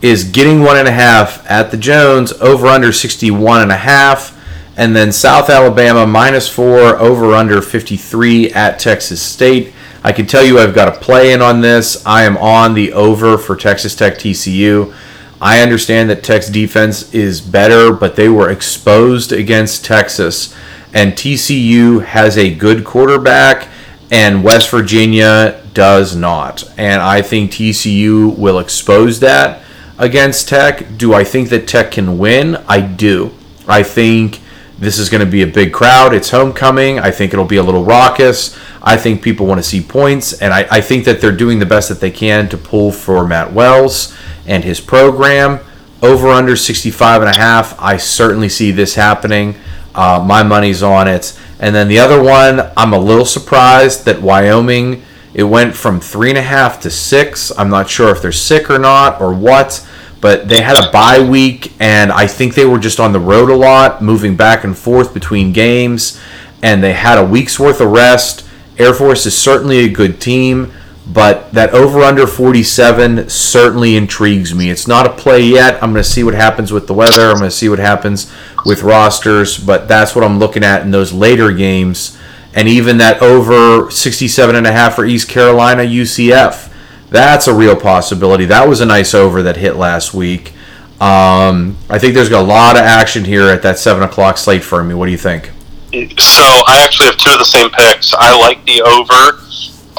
is 0.00 0.24
getting 0.24 0.60
one 0.60 0.78
and 0.78 0.88
a 0.88 0.92
half 0.92 1.48
at 1.48 1.70
the 1.70 1.76
Jones 1.76 2.32
over 2.32 2.66
under 2.66 2.90
61 2.90 3.60
and 3.60 3.70
a 3.70 3.76
half. 3.76 4.38
And 4.78 4.96
then 4.96 5.12
South 5.12 5.50
Alabama 5.50 6.06
minus 6.06 6.48
4 6.48 6.98
over 6.98 7.34
under 7.34 7.60
53 7.60 8.50
at 8.54 8.78
Texas 8.78 9.20
State. 9.20 9.74
I 10.04 10.10
can 10.12 10.26
tell 10.26 10.44
you 10.44 10.58
I've 10.58 10.74
got 10.74 10.88
a 10.88 11.00
play 11.00 11.32
in 11.32 11.40
on 11.40 11.60
this. 11.60 12.04
I 12.04 12.24
am 12.24 12.36
on 12.38 12.74
the 12.74 12.92
over 12.92 13.38
for 13.38 13.54
Texas 13.54 13.94
Tech 13.94 14.14
TCU. 14.14 14.92
I 15.40 15.60
understand 15.60 16.10
that 16.10 16.24
Tech's 16.24 16.48
defense 16.48 17.12
is 17.14 17.40
better, 17.40 17.92
but 17.92 18.16
they 18.16 18.28
were 18.28 18.50
exposed 18.50 19.32
against 19.32 19.84
Texas. 19.84 20.54
And 20.92 21.12
TCU 21.12 22.04
has 22.04 22.36
a 22.36 22.54
good 22.54 22.84
quarterback, 22.84 23.68
and 24.10 24.44
West 24.44 24.70
Virginia 24.70 25.60
does 25.72 26.16
not. 26.16 26.64
And 26.76 27.00
I 27.00 27.22
think 27.22 27.52
TCU 27.52 28.36
will 28.36 28.58
expose 28.58 29.20
that 29.20 29.62
against 29.98 30.48
Tech. 30.48 30.96
Do 30.96 31.14
I 31.14 31.22
think 31.22 31.48
that 31.50 31.68
Tech 31.68 31.92
can 31.92 32.18
win? 32.18 32.56
I 32.68 32.80
do. 32.80 33.32
I 33.68 33.82
think 33.82 34.40
this 34.78 34.98
is 34.98 35.08
going 35.08 35.24
to 35.24 35.30
be 35.30 35.42
a 35.42 35.46
big 35.46 35.72
crowd. 35.72 36.12
It's 36.12 36.30
homecoming. 36.30 36.98
I 36.98 37.12
think 37.12 37.32
it'll 37.32 37.44
be 37.44 37.56
a 37.56 37.62
little 37.62 37.84
raucous. 37.84 38.58
I 38.84 38.96
think 38.96 39.22
people 39.22 39.46
want 39.46 39.58
to 39.58 39.62
see 39.62 39.80
points, 39.80 40.32
and 40.40 40.52
I, 40.52 40.66
I 40.68 40.80
think 40.80 41.04
that 41.04 41.20
they're 41.20 41.30
doing 41.30 41.60
the 41.60 41.66
best 41.66 41.88
that 41.88 42.00
they 42.00 42.10
can 42.10 42.48
to 42.48 42.56
pull 42.56 42.90
for 42.90 43.26
Matt 43.26 43.52
Wells 43.52 44.16
and 44.46 44.64
his 44.64 44.80
program. 44.80 45.60
Over 46.02 46.30
under 46.30 46.56
65 46.56 47.22
and 47.22 47.30
a 47.30 47.38
half. 47.38 47.80
I 47.80 47.96
certainly 47.96 48.48
see 48.48 48.72
this 48.72 48.96
happening. 48.96 49.54
Uh, 49.94 50.24
my 50.26 50.42
money's 50.42 50.82
on 50.82 51.06
it. 51.06 51.38
And 51.60 51.72
then 51.72 51.86
the 51.86 52.00
other 52.00 52.20
one, 52.20 52.72
I'm 52.76 52.92
a 52.92 52.98
little 52.98 53.24
surprised 53.24 54.04
that 54.06 54.20
Wyoming, 54.20 55.04
it 55.32 55.44
went 55.44 55.76
from 55.76 56.00
three 56.00 56.30
and 56.30 56.38
a 56.38 56.42
half 56.42 56.80
to 56.80 56.90
six. 56.90 57.56
I'm 57.56 57.70
not 57.70 57.88
sure 57.88 58.08
if 58.10 58.20
they're 58.20 58.32
sick 58.32 58.68
or 58.68 58.80
not 58.80 59.20
or 59.20 59.32
what, 59.32 59.86
but 60.20 60.48
they 60.48 60.60
had 60.60 60.76
a 60.76 60.90
bye 60.90 61.20
week, 61.20 61.72
and 61.78 62.10
I 62.10 62.26
think 62.26 62.54
they 62.54 62.64
were 62.64 62.80
just 62.80 62.98
on 62.98 63.12
the 63.12 63.20
road 63.20 63.48
a 63.48 63.54
lot, 63.54 64.02
moving 64.02 64.34
back 64.34 64.64
and 64.64 64.76
forth 64.76 65.14
between 65.14 65.52
games, 65.52 66.20
and 66.62 66.82
they 66.82 66.94
had 66.94 67.18
a 67.18 67.24
week's 67.24 67.60
worth 67.60 67.80
of 67.80 67.92
rest 67.92 68.44
Air 68.82 68.94
Force 68.94 69.26
is 69.26 69.36
certainly 69.36 69.78
a 69.78 69.88
good 69.88 70.20
team, 70.20 70.72
but 71.06 71.52
that 71.52 71.72
over 71.72 72.00
under 72.00 72.26
47 72.26 73.28
certainly 73.28 73.96
intrigues 73.96 74.54
me. 74.54 74.70
It's 74.70 74.88
not 74.88 75.06
a 75.06 75.10
play 75.10 75.40
yet. 75.40 75.82
I'm 75.82 75.92
going 75.92 76.02
to 76.02 76.08
see 76.08 76.24
what 76.24 76.34
happens 76.34 76.72
with 76.72 76.86
the 76.86 76.94
weather. 76.94 77.28
I'm 77.28 77.38
going 77.38 77.50
to 77.50 77.56
see 77.56 77.68
what 77.68 77.78
happens 77.78 78.32
with 78.64 78.82
rosters, 78.82 79.58
but 79.58 79.88
that's 79.88 80.14
what 80.14 80.24
I'm 80.24 80.38
looking 80.38 80.64
at 80.64 80.82
in 80.82 80.90
those 80.90 81.12
later 81.12 81.52
games. 81.52 82.18
And 82.54 82.68
even 82.68 82.98
that 82.98 83.22
over 83.22 83.90
67 83.90 84.56
and 84.56 84.66
a 84.66 84.72
half 84.72 84.96
for 84.96 85.04
East 85.04 85.28
Carolina 85.28 85.82
UCF. 85.82 86.70
That's 87.08 87.46
a 87.46 87.54
real 87.54 87.76
possibility. 87.76 88.46
That 88.46 88.68
was 88.68 88.80
a 88.80 88.86
nice 88.86 89.14
over 89.14 89.42
that 89.42 89.56
hit 89.56 89.76
last 89.76 90.12
week. 90.14 90.54
Um, 91.00 91.76
I 91.90 91.98
think 91.98 92.14
there's 92.14 92.30
a 92.30 92.40
lot 92.40 92.76
of 92.76 92.82
action 92.82 93.24
here 93.24 93.48
at 93.48 93.62
that 93.62 93.78
7 93.78 94.02
o'clock 94.02 94.38
slate 94.38 94.64
for 94.64 94.82
me. 94.82 94.94
What 94.94 95.06
do 95.06 95.12
you 95.12 95.18
think? 95.18 95.50
So 95.92 96.42
I 96.64 96.80
actually 96.84 97.06
have 97.12 97.18
two 97.18 97.32
of 97.32 97.38
the 97.38 97.44
same 97.44 97.68
picks. 97.70 98.14
I 98.16 98.32
like 98.40 98.64
the 98.64 98.80
over 98.80 99.36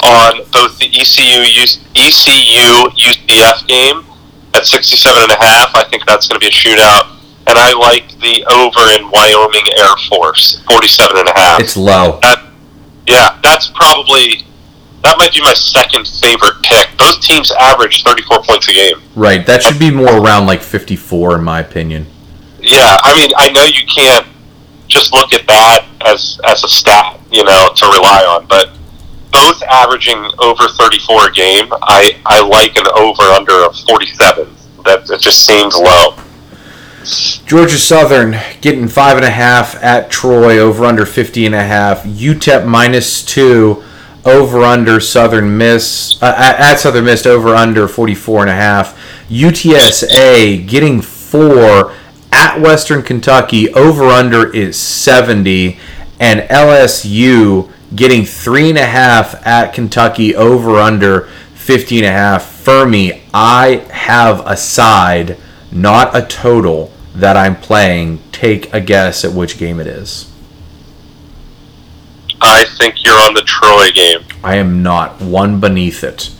on 0.02 0.42
both 0.50 0.76
the 0.78 0.90
ECU 0.90 1.46
ECU 1.94 2.90
UCF 2.98 3.66
game 3.68 4.04
at 4.54 4.66
67 4.66 5.22
and 5.22 5.30
a 5.30 5.38
half. 5.38 5.70
I 5.74 5.84
think 5.88 6.04
that's 6.06 6.26
going 6.26 6.40
to 6.40 6.44
be 6.44 6.48
a 6.48 6.54
shootout. 6.54 7.14
and 7.46 7.58
I 7.58 7.72
like 7.72 8.08
the 8.18 8.42
over 8.50 8.82
in 8.98 9.08
Wyoming 9.10 9.66
Air 9.78 9.94
Force, 10.08 10.62
47 10.68 11.16
and 11.16 11.28
a 11.28 11.32
half. 11.38 11.60
It's 11.60 11.76
low. 11.76 12.18
That, 12.22 12.50
yeah, 13.06 13.38
that's 13.42 13.70
probably 13.70 14.44
that 15.04 15.16
might 15.18 15.32
be 15.32 15.42
my 15.42 15.54
second 15.54 16.08
favorite 16.08 16.56
pick. 16.62 16.96
Both 16.98 17.20
teams 17.20 17.52
average 17.52 18.02
34 18.02 18.42
points 18.42 18.68
a 18.68 18.72
game. 18.72 19.00
Right. 19.14 19.46
That 19.46 19.62
should 19.62 19.78
be 19.78 19.90
more 19.90 20.16
around 20.18 20.46
like 20.46 20.62
54 20.62 21.36
in 21.38 21.44
my 21.44 21.60
opinion. 21.60 22.06
Yeah, 22.60 22.96
I 23.02 23.14
mean, 23.14 23.30
I 23.36 23.50
know 23.50 23.64
you 23.64 23.86
can't 23.86 24.26
just 24.94 25.12
look 25.12 25.34
at 25.34 25.46
that 25.48 25.86
as 26.06 26.40
as 26.44 26.62
a 26.62 26.68
stat, 26.68 27.20
you 27.30 27.44
know, 27.44 27.68
to 27.74 27.86
rely 27.86 28.24
on, 28.24 28.46
but 28.46 28.70
both 29.32 29.60
averaging 29.64 30.30
over 30.38 30.68
34 30.68 31.28
a 31.28 31.32
game, 31.32 31.66
I 31.82 32.16
I 32.24 32.40
like 32.46 32.76
an 32.76 32.86
over 32.96 33.22
under 33.22 33.64
of 33.66 33.76
47. 33.80 34.48
That 34.84 35.06
just 35.20 35.44
seems 35.44 35.76
low. 35.76 36.16
Georgia 37.44 37.76
Southern 37.76 38.36
getting 38.62 38.88
five 38.88 39.16
and 39.16 39.26
a 39.26 39.30
half 39.30 39.74
at 39.82 40.10
Troy 40.10 40.58
over 40.58 40.84
under 40.84 41.04
50 41.04 41.44
and 41.44 41.54
a 41.54 41.62
half. 41.62 42.04
UTEP 42.04 42.66
minus 42.66 43.22
two 43.24 43.82
over 44.24 44.62
under 44.62 45.00
Southern 45.00 45.58
Miss 45.58 46.22
uh, 46.22 46.34
at, 46.38 46.60
at 46.60 46.80
Southern 46.80 47.04
Miss 47.04 47.26
over 47.26 47.54
under 47.54 47.88
44 47.88 48.42
and 48.42 48.50
a 48.50 48.54
half. 48.54 48.98
UTSA 49.28 50.66
getting 50.66 51.02
four 51.02 51.92
at 52.34 52.60
Western 52.60 53.00
Kentucky 53.02 53.72
over 53.74 54.06
under 54.06 54.52
is 54.52 54.76
70 54.76 55.78
and 56.18 56.40
LSU 56.40 57.70
getting 57.94 58.24
three 58.24 58.70
and 58.70 58.78
a 58.78 58.86
half 58.86 59.46
at 59.46 59.72
Kentucky 59.72 60.34
over 60.34 60.76
under 60.76 61.28
50 61.54 61.98
and 61.98 62.06
a 62.06 62.10
half. 62.10 62.44
Fermi, 62.44 63.22
I 63.32 63.86
have 63.92 64.44
a 64.46 64.56
side, 64.56 65.36
not 65.70 66.16
a 66.16 66.22
total 66.22 66.90
that 67.14 67.36
I'm 67.36 67.54
playing. 67.54 68.18
Take 68.32 68.74
a 68.74 68.80
guess 68.80 69.24
at 69.24 69.32
which 69.32 69.56
game 69.56 69.78
it 69.78 69.86
is. 69.86 70.28
I 72.40 72.64
think 72.78 73.04
you're 73.04 73.14
on 73.14 73.34
the 73.34 73.42
Troy 73.42 73.90
game. 73.94 74.24
I 74.42 74.56
am 74.56 74.82
not 74.82 75.22
one 75.22 75.60
beneath 75.60 76.02
it. 76.02 76.30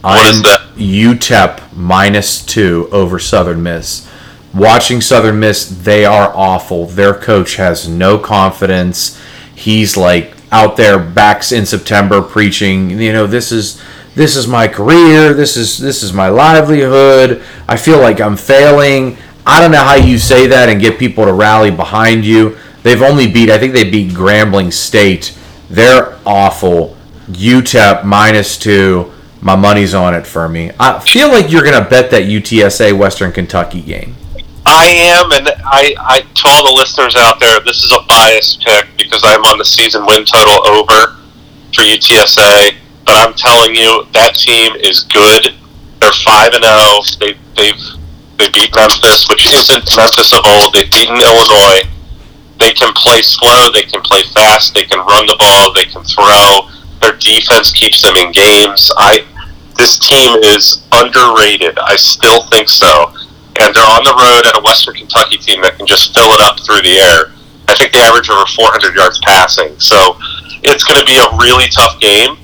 What 0.00 0.18
I'm 0.18 0.34
is 0.34 0.42
that? 0.42 0.72
UTEP 0.74 1.76
minus 1.76 2.44
two 2.44 2.88
over 2.90 3.20
Southern 3.20 3.62
Miss. 3.62 4.08
Watching 4.54 5.00
Southern 5.00 5.40
Miss, 5.40 5.66
they 5.66 6.04
are 6.04 6.30
awful. 6.34 6.86
Their 6.86 7.14
coach 7.14 7.56
has 7.56 7.88
no 7.88 8.18
confidence. 8.18 9.18
He's 9.54 9.96
like 9.96 10.34
out 10.50 10.76
there 10.76 10.98
backs 10.98 11.50
in 11.50 11.64
September 11.64 12.20
preaching, 12.20 12.90
you 13.00 13.12
know, 13.12 13.26
this 13.26 13.50
is 13.50 13.80
this 14.14 14.36
is 14.36 14.46
my 14.46 14.68
career, 14.68 15.32
this 15.32 15.56
is 15.56 15.78
this 15.78 16.02
is 16.02 16.12
my 16.12 16.28
livelihood. 16.28 17.42
I 17.66 17.78
feel 17.78 17.98
like 17.98 18.20
I'm 18.20 18.36
failing. 18.36 19.16
I 19.46 19.60
don't 19.60 19.72
know 19.72 19.82
how 19.82 19.94
you 19.94 20.18
say 20.18 20.46
that 20.48 20.68
and 20.68 20.80
get 20.80 20.98
people 20.98 21.24
to 21.24 21.32
rally 21.32 21.70
behind 21.70 22.24
you. 22.26 22.58
They've 22.82 23.00
only 23.00 23.32
beat 23.32 23.48
I 23.48 23.58
think 23.58 23.72
they 23.72 23.88
beat 23.88 24.12
Grambling 24.12 24.72
State. 24.72 25.36
They're 25.70 26.18
awful. 26.26 26.96
UTEP 27.28 28.04
minus 28.04 28.58
two. 28.58 29.10
My 29.40 29.56
money's 29.56 29.94
on 29.94 30.14
it 30.14 30.26
for 30.26 30.46
me. 30.48 30.70
I 30.78 31.00
feel 31.00 31.28
like 31.28 31.50
you're 31.50 31.64
gonna 31.64 31.88
bet 31.88 32.10
that 32.10 32.24
UTSA 32.24 32.96
Western 32.96 33.32
Kentucky 33.32 33.80
game. 33.80 34.16
I 34.64 34.86
am, 35.18 35.32
and 35.32 35.48
I, 35.66 35.94
I 35.98 36.20
to 36.22 36.42
all 36.46 36.66
the 36.66 36.76
listeners 36.76 37.14
out 37.16 37.40
there, 37.40 37.60
this 37.60 37.82
is 37.82 37.90
a 37.92 38.02
biased 38.08 38.62
pick 38.62 38.86
because 38.96 39.22
I'm 39.24 39.42
on 39.44 39.58
the 39.58 39.64
season 39.64 40.06
win 40.06 40.24
total 40.24 40.62
over 40.66 41.18
for 41.74 41.82
UTSA. 41.82 42.78
But 43.04 43.14
I'm 43.18 43.34
telling 43.34 43.74
you, 43.74 44.06
that 44.14 44.34
team 44.38 44.74
is 44.76 45.02
good. 45.10 45.54
They're 46.00 46.18
five 46.22 46.54
and 46.54 46.62
zero. 46.62 47.02
They 47.18 47.34
they've 47.58 47.82
they 48.38 48.48
beat 48.54 48.74
Memphis, 48.74 49.26
which 49.28 49.46
isn't 49.50 49.96
Memphis 49.96 50.32
of 50.32 50.46
old. 50.46 50.74
They've 50.74 50.90
beaten 50.90 51.18
Illinois. 51.18 51.82
They 52.58 52.72
can 52.72 52.94
play 52.94 53.22
slow. 53.22 53.70
They 53.74 53.82
can 53.82 54.02
play 54.02 54.22
fast. 54.34 54.74
They 54.74 54.84
can 54.84 55.02
run 55.02 55.26
the 55.26 55.36
ball. 55.38 55.74
They 55.74 55.86
can 55.90 56.04
throw. 56.06 56.70
Their 57.02 57.18
defense 57.18 57.72
keeps 57.72 58.02
them 58.02 58.16
in 58.16 58.30
games. 58.30 58.90
I 58.96 59.26
this 59.76 59.98
team 59.98 60.38
is 60.54 60.86
underrated. 60.92 61.78
I 61.78 61.96
still 61.96 62.46
think 62.46 62.68
so. 62.68 63.12
And 63.62 63.74
they're 63.74 63.86
on 63.86 64.02
the 64.02 64.14
road 64.18 64.42
at 64.50 64.58
a 64.58 64.62
Western 64.62 64.94
Kentucky 64.94 65.38
team 65.38 65.62
that 65.62 65.78
can 65.78 65.86
just 65.86 66.14
fill 66.14 66.34
it 66.34 66.40
up 66.42 66.58
through 66.60 66.82
the 66.82 66.98
air. 66.98 67.32
I 67.70 67.78
think 67.78 67.92
they 67.94 68.02
average 68.02 68.28
over 68.28 68.44
400 68.44 68.94
yards 68.94 69.20
passing. 69.22 69.78
So 69.78 70.18
it's 70.66 70.82
going 70.82 70.98
to 70.98 71.06
be 71.06 71.14
a 71.14 71.30
really 71.38 71.70
tough 71.70 72.00
game 72.00 72.36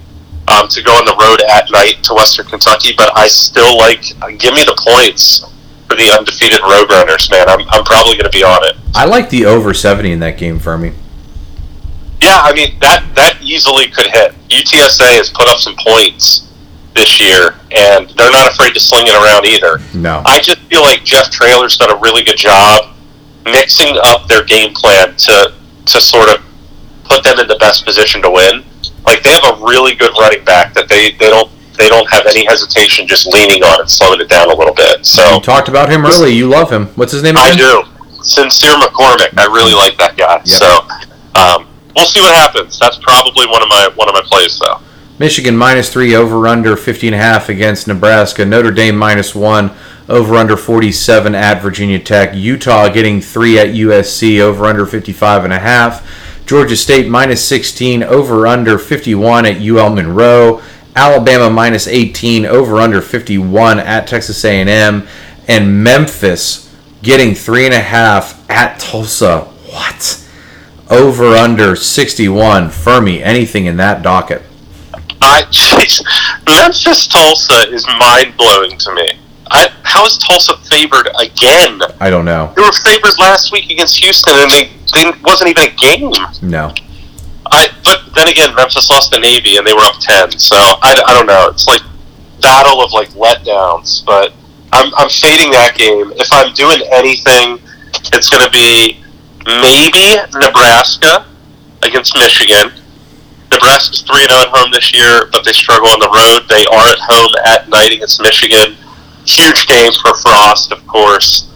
um, 0.46 0.68
to 0.68 0.82
go 0.82 0.94
on 0.94 1.04
the 1.04 1.18
road 1.18 1.42
at 1.50 1.70
night 1.70 2.02
to 2.06 2.14
Western 2.14 2.46
Kentucky. 2.46 2.94
But 2.96 3.10
I 3.18 3.26
still 3.26 3.76
like, 3.76 4.02
give 4.38 4.54
me 4.54 4.62
the 4.62 4.78
points 4.78 5.42
for 5.90 5.96
the 5.96 6.06
undefeated 6.16 6.60
Roadrunners, 6.62 7.30
man. 7.30 7.48
I'm, 7.48 7.66
I'm 7.68 7.84
probably 7.84 8.14
going 8.14 8.30
to 8.30 8.36
be 8.36 8.44
on 8.44 8.62
it. 8.64 8.76
I 8.94 9.04
like 9.04 9.28
the 9.30 9.46
over 9.46 9.74
70 9.74 10.12
in 10.12 10.20
that 10.20 10.38
game 10.38 10.58
for 10.58 10.78
me. 10.78 10.92
Yeah, 12.20 12.40
I 12.42 12.52
mean 12.52 12.76
that 12.80 13.06
that 13.14 13.38
easily 13.40 13.86
could 13.88 14.06
hit. 14.06 14.34
UTSA 14.48 15.16
has 15.16 15.30
put 15.30 15.46
up 15.46 15.58
some 15.58 15.76
points 15.78 16.47
this 16.98 17.20
year, 17.20 17.54
and 17.70 18.10
they're 18.18 18.30
not 18.30 18.50
afraid 18.50 18.74
to 18.74 18.80
sling 18.80 19.06
it 19.06 19.14
around 19.14 19.46
either. 19.46 19.78
No. 19.94 20.22
I 20.26 20.40
just 20.40 20.58
feel 20.66 20.82
like 20.82 21.04
Jeff 21.04 21.30
Traylor's 21.30 21.76
done 21.76 21.90
a 21.90 21.96
really 22.00 22.24
good 22.24 22.36
job 22.36 22.94
mixing 23.44 23.96
up 24.02 24.26
their 24.28 24.44
game 24.44 24.74
plan 24.74 25.14
to 25.16 25.54
to 25.86 26.00
sort 26.00 26.28
of 26.28 26.44
put 27.04 27.24
them 27.24 27.38
in 27.38 27.46
the 27.48 27.56
best 27.56 27.86
position 27.86 28.20
to 28.22 28.30
win. 28.30 28.62
Like 29.06 29.22
they 29.22 29.30
have 29.30 29.44
a 29.56 29.64
really 29.64 29.94
good 29.94 30.12
running 30.18 30.44
back 30.44 30.74
that 30.74 30.88
they, 30.88 31.12
they 31.12 31.30
don't 31.30 31.50
they 31.78 31.88
don't 31.88 32.08
have 32.10 32.26
any 32.26 32.44
hesitation 32.44 33.06
just 33.06 33.26
leaning 33.32 33.62
on 33.62 33.80
and 33.80 33.88
slowing 33.88 34.20
it 34.20 34.28
down 34.28 34.50
a 34.50 34.54
little 34.54 34.74
bit. 34.74 35.06
So 35.06 35.36
You 35.36 35.40
talked 35.40 35.68
about 35.68 35.88
him 35.88 36.04
early. 36.04 36.32
You 36.34 36.48
love 36.48 36.70
him. 36.70 36.86
What's 36.88 37.12
his 37.12 37.22
name 37.22 37.36
I 37.38 37.54
do. 37.54 37.84
Sincere 38.22 38.74
McCormick. 38.74 39.38
I 39.38 39.46
really 39.46 39.72
like 39.72 39.96
that 39.98 40.16
guy. 40.16 40.42
Yep. 40.44 40.48
So 40.48 41.40
um, 41.40 41.68
we'll 41.96 42.04
see 42.04 42.20
what 42.20 42.34
happens. 42.34 42.78
That's 42.78 42.98
probably 42.98 43.46
one 43.46 43.62
of 43.62 43.68
my 43.68 43.88
one 43.94 44.08
of 44.08 44.14
my 44.14 44.22
plays 44.24 44.58
though. 44.58 44.80
Michigan 45.18 45.56
minus 45.56 45.92
three 45.92 46.14
over 46.14 46.46
under 46.46 46.76
50 46.76 47.08
and 47.08 47.14
a 47.14 47.18
half 47.18 47.48
against 47.48 47.88
Nebraska. 47.88 48.44
Notre 48.44 48.70
Dame 48.70 48.96
minus 48.96 49.34
one 49.34 49.72
over 50.08 50.36
under 50.36 50.56
47 50.56 51.34
at 51.34 51.60
Virginia 51.60 51.98
Tech. 51.98 52.34
Utah 52.34 52.88
getting 52.88 53.20
three 53.20 53.58
at 53.58 53.68
USC 53.68 54.38
over 54.38 54.64
under 54.64 54.86
55 54.86 55.44
and 55.44 55.52
a 55.52 55.58
half. 55.58 56.08
Georgia 56.46 56.76
State 56.76 57.08
minus 57.08 57.44
16 57.44 58.04
over 58.04 58.46
under 58.46 58.78
51 58.78 59.44
at 59.44 59.60
UL 59.60 59.90
Monroe. 59.90 60.62
Alabama 60.94 61.50
minus 61.50 61.88
18 61.88 62.46
over 62.46 62.76
under 62.76 63.02
51 63.02 63.80
at 63.80 64.06
Texas 64.06 64.44
A&M. 64.44 65.06
And 65.48 65.82
Memphis 65.82 66.72
getting 67.02 67.34
three 67.34 67.64
and 67.64 67.74
a 67.74 67.80
half 67.80 68.48
at 68.48 68.78
Tulsa. 68.78 69.40
What? 69.40 70.24
Over 70.88 71.34
under 71.34 71.74
61. 71.74 72.70
Fermi, 72.70 73.22
anything 73.22 73.66
in 73.66 73.76
that 73.78 74.02
docket? 74.02 74.42
I 75.20 75.42
jeez, 75.50 76.02
Memphis 76.46 77.06
Tulsa 77.08 77.68
is 77.70 77.86
mind 77.98 78.36
blowing 78.36 78.78
to 78.78 78.94
me. 78.94 79.08
I, 79.50 79.72
how 79.82 80.04
is 80.04 80.18
Tulsa 80.18 80.56
favored 80.58 81.08
again? 81.18 81.80
I 82.00 82.10
don't 82.10 82.24
know. 82.24 82.52
They 82.54 82.62
were 82.62 82.72
favored 82.72 83.18
last 83.18 83.50
week 83.50 83.70
against 83.70 83.98
Houston, 84.02 84.34
and 84.36 84.50
they, 84.50 84.70
they 84.92 85.10
wasn't 85.24 85.50
even 85.50 85.72
a 85.72 85.74
game. 85.74 86.12
No. 86.42 86.74
I 87.50 87.68
but 87.84 88.14
then 88.14 88.28
again, 88.28 88.54
Memphis 88.54 88.90
lost 88.90 89.10
the 89.10 89.18
Navy, 89.18 89.56
and 89.56 89.66
they 89.66 89.72
were 89.72 89.84
up 89.84 89.94
ten. 90.00 90.30
So 90.38 90.56
I, 90.56 91.00
I 91.06 91.14
don't 91.16 91.26
know. 91.26 91.48
It's 91.48 91.66
like 91.66 91.80
battle 92.42 92.82
of 92.82 92.92
like 92.92 93.08
letdowns. 93.10 94.04
But 94.04 94.34
I'm 94.72 94.92
I'm 94.96 95.08
fading 95.08 95.50
that 95.52 95.74
game. 95.76 96.12
If 96.16 96.28
I'm 96.32 96.52
doing 96.52 96.80
anything, 96.92 97.58
it's 98.12 98.28
going 98.28 98.44
to 98.44 98.50
be 98.50 99.00
maybe 99.46 100.20
Nebraska 100.36 101.26
against 101.82 102.14
Michigan. 102.16 102.72
Nebraska's 103.52 104.02
3 104.02 104.28
0 104.28 104.28
at 104.28 104.48
home 104.48 104.70
this 104.70 104.92
year, 104.92 105.28
but 105.32 105.44
they 105.44 105.52
struggle 105.52 105.88
on 105.88 106.00
the 106.00 106.08
road. 106.08 106.48
They 106.48 106.64
are 106.66 106.88
at 106.88 106.98
home 107.00 107.32
at 107.46 107.68
night 107.68 107.92
against 107.92 108.20
Michigan. 108.20 108.76
Huge 109.26 109.66
game 109.66 109.92
for 109.92 110.14
Frost, 110.14 110.72
of 110.72 110.86
course. 110.86 111.48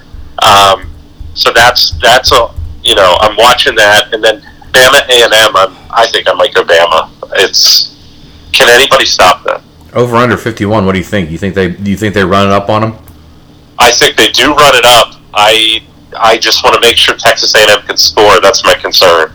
Um, 0.43 0.91
so 1.35 1.53
that's 1.53 1.93
that's 2.01 2.33
a 2.33 2.49
you 2.83 2.95
know 2.95 3.17
I'm 3.21 3.37
watching 3.37 3.75
that, 3.77 4.13
and 4.13 4.23
then 4.23 4.41
Bama 4.73 5.09
A 5.09 5.25
and 5.25 5.33
M. 5.33 5.57
I'm 5.57 5.77
I 5.91 6.07
think 6.07 6.29
I 6.29 6.33
might 6.35 6.55
go 6.55 6.65
Bama. 6.65 7.11
It's 7.37 7.93
can 8.53 8.69
anybody 8.69 9.07
stop 9.07 9.45
them? 9.45 9.63
Over 9.95 10.17
under 10.17 10.37
51. 10.37 10.87
What 10.87 10.93
do 10.93 10.99
you 10.99 11.05
think? 11.05 11.31
You 11.31 11.39
think 11.39 11.55
they 11.55 11.71
do 11.71 11.91
you 11.91 11.97
think 11.97 12.15
they 12.15 12.25
run 12.25 12.47
it 12.47 12.53
up 12.53 12.69
on 12.69 12.83
them? 12.83 12.99
I 13.79 13.91
think 13.93 14.17
they 14.17 14.31
do 14.31 14.55
run 14.55 14.75
it 14.75 14.85
up. 14.87 15.21
I 15.35 15.83
I 16.19 16.39
just 16.39 16.65
want 16.65 16.75
to 16.75 16.81
make 16.81 16.97
sure 16.97 17.17
Texas 17.17 17.55
A&M 17.55 17.83
can 17.87 17.97
score. 17.97 18.41
That's 18.41 18.65
my 18.65 18.75
concern. 18.75 19.33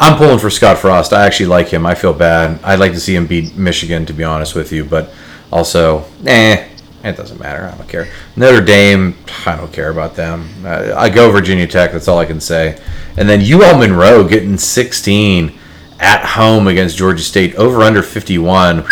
I'm 0.00 0.16
pulling 0.16 0.38
for 0.38 0.50
Scott 0.50 0.78
Frost. 0.78 1.12
I 1.12 1.24
actually 1.26 1.46
like 1.46 1.68
him. 1.68 1.86
I 1.86 1.94
feel 1.94 2.12
bad. 2.12 2.62
I'd 2.64 2.78
like 2.78 2.92
to 2.92 3.00
see 3.00 3.14
him 3.14 3.26
beat 3.26 3.56
Michigan, 3.56 4.06
to 4.06 4.12
be 4.12 4.24
honest 4.24 4.54
with 4.54 4.72
you, 4.72 4.84
but 4.84 5.12
also, 5.52 6.04
eh, 6.26 6.68
it 7.04 7.16
doesn't 7.16 7.38
matter. 7.38 7.66
I 7.66 7.76
don't 7.76 7.88
care. 7.88 8.08
Notre 8.36 8.64
Dame, 8.64 9.16
I 9.46 9.56
don't 9.56 9.72
care 9.72 9.90
about 9.90 10.16
them. 10.16 10.48
Uh, 10.64 10.94
I 10.96 11.08
go 11.08 11.30
Virginia 11.30 11.66
Tech. 11.66 11.92
That's 11.92 12.08
all 12.08 12.18
I 12.18 12.24
can 12.24 12.40
say. 12.40 12.80
And 13.16 13.28
then 13.28 13.40
UL 13.40 13.78
Monroe 13.78 14.26
getting 14.26 14.58
16 14.58 15.58
at 16.00 16.24
home 16.24 16.66
against 16.66 16.96
Georgia 16.96 17.22
State, 17.22 17.54
over 17.54 17.82
under 17.82 18.02
51. 18.02 18.84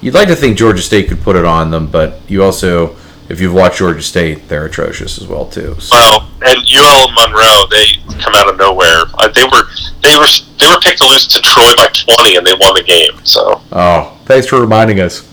You'd 0.00 0.14
like 0.14 0.28
to 0.28 0.36
think 0.36 0.58
Georgia 0.58 0.82
State 0.82 1.08
could 1.08 1.20
put 1.20 1.34
it 1.34 1.44
on 1.44 1.70
them, 1.70 1.86
but 1.90 2.20
you 2.28 2.42
also 2.44 2.94
if 3.28 3.40
you've 3.40 3.54
watched 3.54 3.78
Georgia 3.78 4.02
State, 4.02 4.48
they're 4.48 4.64
atrocious 4.64 5.18
as 5.18 5.26
well 5.26 5.46
too. 5.46 5.76
So. 5.80 5.94
Well, 5.94 6.30
and 6.42 6.58
UL 6.58 7.12
Monroe, 7.12 7.66
they 7.70 7.96
come 8.20 8.34
out 8.34 8.48
of 8.48 8.58
nowhere. 8.58 9.04
Uh, 9.14 9.28
they 9.28 9.44
were 9.44 9.68
they 10.02 10.16
were 10.16 10.26
they 10.58 10.66
were 10.66 10.80
picked 10.80 10.98
to 10.98 11.08
lose 11.08 11.26
to 11.28 11.40
Troy 11.42 11.72
by 11.76 11.88
20, 11.92 12.36
and 12.36 12.46
they 12.46 12.54
won 12.54 12.74
the 12.74 12.82
game. 12.82 13.24
So. 13.24 13.60
Oh, 13.72 14.18
thanks 14.24 14.46
for 14.46 14.60
reminding 14.60 15.00
us. 15.00 15.26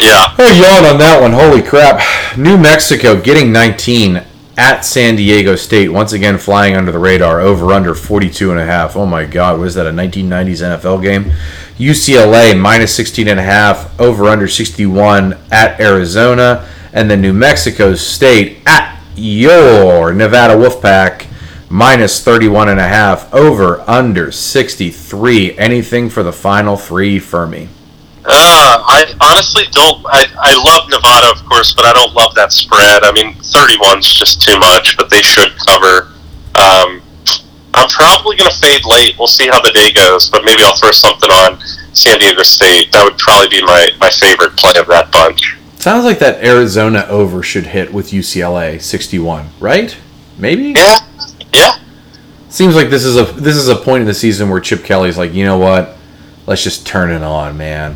Yeah. 0.00 0.34
Hey, 0.36 0.58
yawn 0.60 0.84
on 0.84 0.98
that 0.98 1.18
one. 1.20 1.32
Holy 1.32 1.62
crap! 1.62 2.02
New 2.36 2.58
Mexico 2.58 3.20
getting 3.20 3.52
19 3.52 4.24
at 4.58 4.80
San 4.80 5.16
Diego 5.16 5.54
State 5.54 5.88
once 5.90 6.12
again 6.12 6.38
flying 6.38 6.74
under 6.74 6.90
the 6.90 6.98
radar. 6.98 7.40
Over 7.40 7.72
under 7.72 7.94
42 7.94 8.50
and 8.50 8.58
a 8.58 8.64
half. 8.64 8.96
Oh 8.96 9.06
my 9.06 9.24
God, 9.24 9.60
was 9.60 9.74
that 9.74 9.86
a 9.86 9.90
1990s 9.90 10.78
NFL 10.78 11.02
game? 11.02 11.32
UCLA 11.78 12.58
minus 12.58 12.94
16 12.94 13.28
and 13.28 13.38
a 13.38 13.42
half. 13.42 13.98
Over 14.00 14.24
under 14.24 14.48
61 14.48 15.38
at 15.52 15.78
Arizona 15.78 16.66
and 16.96 17.10
then 17.10 17.20
New 17.20 17.34
Mexico 17.34 17.94
State 17.94 18.58
at 18.64 18.98
your 19.14 20.14
Nevada 20.14 20.54
Wolfpack 20.54 21.26
minus 21.68 22.24
31 22.24 22.70
and 22.70 22.80
a 22.80 22.88
half 22.88 23.32
over 23.34 23.82
under 23.88 24.32
63 24.32 25.58
anything 25.58 26.08
for 26.08 26.22
the 26.22 26.32
final 26.32 26.76
three 26.76 27.18
for 27.18 27.46
me 27.46 27.68
uh, 28.28 28.82
I 28.82 29.14
honestly 29.20 29.62
don't. 29.70 30.02
I, 30.06 30.26
I 30.34 30.50
love 30.58 30.90
Nevada, 30.90 31.30
of 31.30 31.46
course, 31.46 31.72
but 31.72 31.84
I 31.84 31.92
don't 31.92 32.12
love 32.12 32.34
that 32.34 32.50
spread. 32.50 33.04
I 33.04 33.12
mean, 33.12 33.34
31's 33.34 34.10
just 34.12 34.42
too 34.42 34.58
much, 34.58 34.96
but 34.96 35.08
they 35.10 35.22
should 35.22 35.54
cover. 35.62 36.10
Um, 36.58 37.02
I'm 37.72 37.88
probably 37.88 38.36
going 38.36 38.50
to 38.50 38.58
fade 38.58 38.82
late. 38.84 39.14
We'll 39.16 39.28
see 39.30 39.46
how 39.46 39.60
the 39.60 39.70
day 39.70 39.92
goes, 39.92 40.28
but 40.28 40.42
maybe 40.44 40.64
I'll 40.64 40.74
throw 40.74 40.90
something 40.90 41.30
on 41.30 41.60
San 41.94 42.18
Diego 42.18 42.42
State. 42.42 42.90
That 42.90 43.04
would 43.04 43.16
probably 43.16 43.46
be 43.46 43.62
my, 43.62 43.90
my 44.00 44.10
favorite 44.10 44.56
play 44.56 44.74
of 44.74 44.88
that 44.88 45.12
bunch. 45.12 45.55
Sounds 45.86 46.04
like 46.04 46.18
that 46.18 46.44
Arizona 46.44 47.06
over 47.08 47.44
should 47.44 47.64
hit 47.68 47.92
with 47.92 48.10
UCLA 48.10 48.82
61, 48.82 49.50
right? 49.60 49.96
Maybe? 50.36 50.74
Yeah. 50.76 50.98
Yeah. 51.54 51.78
Seems 52.48 52.74
like 52.74 52.90
this 52.90 53.04
is 53.04 53.16
a 53.16 53.22
this 53.34 53.54
is 53.54 53.68
a 53.68 53.76
point 53.76 54.00
in 54.00 54.08
the 54.08 54.12
season 54.12 54.50
where 54.50 54.58
Chip 54.58 54.82
Kelly's 54.82 55.16
like, 55.16 55.32
"You 55.32 55.44
know 55.44 55.58
what? 55.58 55.96
Let's 56.44 56.64
just 56.64 56.88
turn 56.88 57.12
it 57.12 57.22
on, 57.22 57.56
man. 57.56 57.94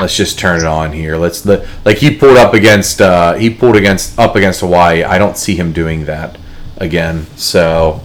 Let's 0.00 0.16
just 0.16 0.38
turn 0.38 0.60
it 0.60 0.66
on 0.66 0.92
here. 0.92 1.16
Let's 1.16 1.44
let, 1.44 1.66
like 1.84 1.98
he 1.98 2.16
pulled 2.16 2.36
up 2.36 2.54
against 2.54 3.00
uh, 3.00 3.32
he 3.32 3.50
pulled 3.50 3.74
against 3.74 4.16
up 4.20 4.36
against 4.36 4.60
Hawaii. 4.60 5.02
I 5.02 5.18
don't 5.18 5.36
see 5.36 5.56
him 5.56 5.72
doing 5.72 6.04
that 6.04 6.38
again. 6.76 7.26
So, 7.34 8.02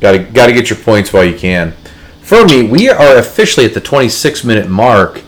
got 0.00 0.10
to 0.10 0.18
got 0.18 0.48
to 0.48 0.52
get 0.52 0.70
your 0.70 0.78
points 0.80 1.12
while 1.12 1.22
you 1.22 1.38
can. 1.38 1.70
Fermi, 2.20 2.64
we 2.64 2.88
are 2.88 3.16
officially 3.16 3.64
at 3.64 3.74
the 3.74 3.80
26 3.80 4.42
minute 4.42 4.68
mark 4.68 5.22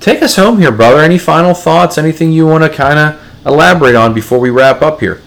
take 0.00 0.22
us 0.22 0.36
home 0.36 0.58
here, 0.58 0.72
brother. 0.72 1.00
Any 1.00 1.18
final 1.18 1.54
thoughts? 1.54 1.98
Anything 1.98 2.32
you 2.32 2.46
want 2.46 2.64
to 2.64 2.70
kind 2.70 2.98
of 2.98 3.46
elaborate 3.46 3.94
on 3.94 4.14
before 4.14 4.38
we 4.38 4.50
wrap 4.50 4.82
up 4.82 5.00
here? 5.00 5.22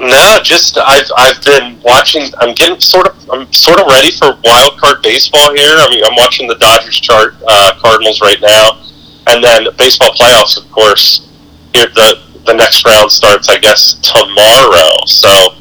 No, 0.00 0.38
just 0.42 0.78
I've 0.78 1.10
I've 1.16 1.42
been 1.44 1.80
watching. 1.84 2.30
I'm 2.38 2.54
getting 2.54 2.78
sort 2.80 3.08
of 3.08 3.30
I'm 3.30 3.52
sort 3.52 3.80
of 3.80 3.86
ready 3.86 4.12
for 4.12 4.38
wild 4.44 4.78
card 4.78 5.02
baseball 5.02 5.54
here. 5.54 5.74
I 5.74 5.88
mean, 5.90 6.04
I'm 6.04 6.14
watching 6.14 6.46
the 6.46 6.54
Dodgers 6.56 7.00
chart 7.00 7.34
uh, 7.48 7.72
Cardinals 7.80 8.20
right 8.20 8.40
now, 8.40 8.80
and 9.26 9.42
then 9.42 9.66
baseball 9.76 10.10
playoffs, 10.10 10.56
of 10.56 10.70
course. 10.70 11.28
Here 11.74 11.86
the 11.94 12.22
the 12.46 12.54
next 12.54 12.84
round 12.84 13.10
starts, 13.10 13.48
I 13.48 13.58
guess, 13.58 13.94
tomorrow. 13.94 15.04
So 15.06 15.54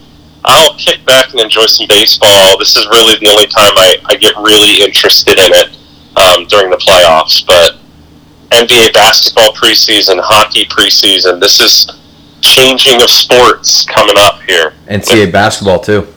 I'll 0.45 0.75
kick 0.75 1.03
back 1.05 1.31
and 1.31 1.41
enjoy 1.41 1.65
some 1.65 1.87
baseball. 1.87 2.57
This 2.59 2.77
is 2.77 2.85
really 2.87 3.17
the 3.19 3.29
only 3.29 3.47
time 3.47 3.73
I, 3.75 3.97
I 4.05 4.15
get 4.15 4.35
really 4.37 4.83
interested 4.83 5.37
in 5.37 5.51
it 5.51 5.77
um, 6.15 6.45
during 6.45 6.69
the 6.69 6.77
playoffs, 6.77 7.45
but 7.45 7.79
NBA 8.51 8.93
basketball 8.93 9.51
preseason, 9.53 10.19
hockey 10.21 10.65
preseason. 10.65 11.39
This 11.39 11.59
is 11.59 11.91
changing 12.41 13.01
of 13.01 13.09
sports 13.09 13.85
coming 13.85 14.15
up 14.17 14.41
here. 14.41 14.73
NCAA 14.87 15.31
basketball 15.31 15.79
too. 15.79 16.07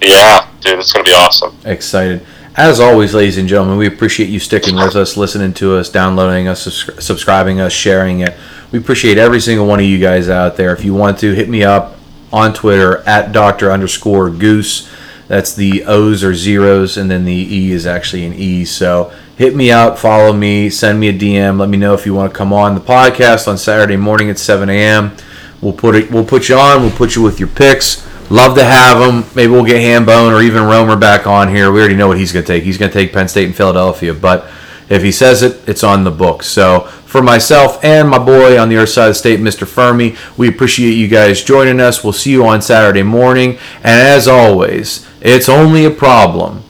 Yeah, 0.00 0.48
dude, 0.60 0.78
it's 0.78 0.92
gonna 0.92 1.04
be 1.04 1.12
awesome. 1.12 1.56
Excited. 1.64 2.24
As 2.56 2.80
always, 2.80 3.14
ladies 3.14 3.38
and 3.38 3.48
gentlemen, 3.48 3.78
we 3.78 3.86
appreciate 3.86 4.28
you 4.28 4.40
sticking 4.40 4.74
with 4.74 4.96
us, 4.96 5.16
listening 5.16 5.54
to 5.54 5.76
us, 5.76 5.88
downloading 5.88 6.48
us, 6.48 6.62
subscribing 6.98 7.60
us, 7.60 7.72
sharing 7.72 8.20
it. 8.20 8.34
We 8.72 8.80
appreciate 8.80 9.16
every 9.16 9.40
single 9.40 9.66
one 9.66 9.78
of 9.78 9.86
you 9.86 10.00
guys 10.00 10.28
out 10.28 10.56
there. 10.56 10.72
If 10.72 10.84
you 10.84 10.92
want 10.92 11.18
to, 11.20 11.34
hit 11.34 11.48
me 11.48 11.62
up 11.62 11.96
on 12.32 12.52
Twitter 12.52 12.98
at 13.06 13.32
Doctor 13.32 13.70
underscore 13.70 14.28
Goose. 14.28 14.92
That's 15.28 15.54
the 15.54 15.84
O's 15.84 16.24
or 16.24 16.34
zeros, 16.34 16.96
and 16.96 17.10
then 17.10 17.24
the 17.24 17.32
E 17.32 17.70
is 17.70 17.86
actually 17.86 18.26
an 18.26 18.34
E. 18.34 18.64
So 18.64 19.12
hit 19.38 19.54
me 19.54 19.70
up, 19.70 19.96
follow 19.96 20.32
me, 20.32 20.68
send 20.68 20.98
me 20.98 21.08
a 21.08 21.12
DM. 21.12 21.58
Let 21.58 21.68
me 21.68 21.78
know 21.78 21.94
if 21.94 22.04
you 22.04 22.12
want 22.12 22.32
to 22.32 22.36
come 22.36 22.52
on 22.52 22.74
the 22.74 22.80
podcast 22.80 23.46
on 23.46 23.56
Saturday 23.56 23.96
morning 23.96 24.28
at 24.28 24.38
7 24.38 24.68
a.m. 24.68 25.16
We'll 25.62 25.72
put 25.72 25.94
it. 25.94 26.10
We'll 26.10 26.24
put 26.24 26.48
you 26.48 26.56
on. 26.56 26.82
We'll 26.82 26.90
put 26.90 27.14
you 27.14 27.22
with 27.22 27.38
your 27.38 27.48
picks. 27.48 28.04
Love 28.30 28.56
to 28.56 28.64
have 28.64 28.98
them. 28.98 29.24
Maybe 29.34 29.52
we'll 29.52 29.64
get 29.64 29.76
Hambone 29.76 30.36
or 30.36 30.42
even 30.42 30.64
Romer 30.64 30.96
back 30.96 31.26
on 31.26 31.48
here. 31.48 31.70
We 31.70 31.80
already 31.80 31.94
know 31.94 32.08
what 32.08 32.18
he's 32.18 32.32
going 32.32 32.44
to 32.44 32.52
take. 32.52 32.64
He's 32.64 32.78
going 32.78 32.90
to 32.90 32.98
take 32.98 33.12
Penn 33.12 33.28
State 33.28 33.46
and 33.46 33.56
Philadelphia. 33.56 34.12
But 34.12 34.50
if 34.90 35.02
he 35.02 35.12
says 35.12 35.42
it, 35.42 35.66
it's 35.68 35.84
on 35.84 36.04
the 36.04 36.10
book. 36.10 36.42
So 36.42 36.80
for 36.80 37.22
myself 37.22 37.82
and 37.84 38.08
my 38.08 38.18
boy 38.18 38.58
on 38.58 38.68
the 38.68 38.76
other 38.76 38.86
side 38.86 39.06
of 39.06 39.10
the 39.10 39.18
state, 39.18 39.40
Mr. 39.40 39.66
Fermi, 39.66 40.16
we 40.36 40.48
appreciate 40.48 40.92
you 40.92 41.08
guys 41.08 41.42
joining 41.42 41.80
us. 41.80 42.02
We'll 42.02 42.12
see 42.12 42.32
you 42.32 42.44
on 42.44 42.60
Saturday 42.60 43.04
morning. 43.04 43.58
And 43.76 44.00
as 44.00 44.28
always, 44.28 45.08
it's 45.20 45.48
only 45.48 45.84
a 45.84 45.90
problem 45.90 46.64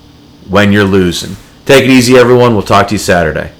when 0.48 0.70
you're 0.70 0.84
losing. 0.84 1.36
Take 1.68 1.84
it 1.84 1.90
easy, 1.90 2.16
everyone. 2.16 2.54
We'll 2.54 2.62
talk 2.62 2.88
to 2.88 2.94
you 2.94 2.98
Saturday. 2.98 3.52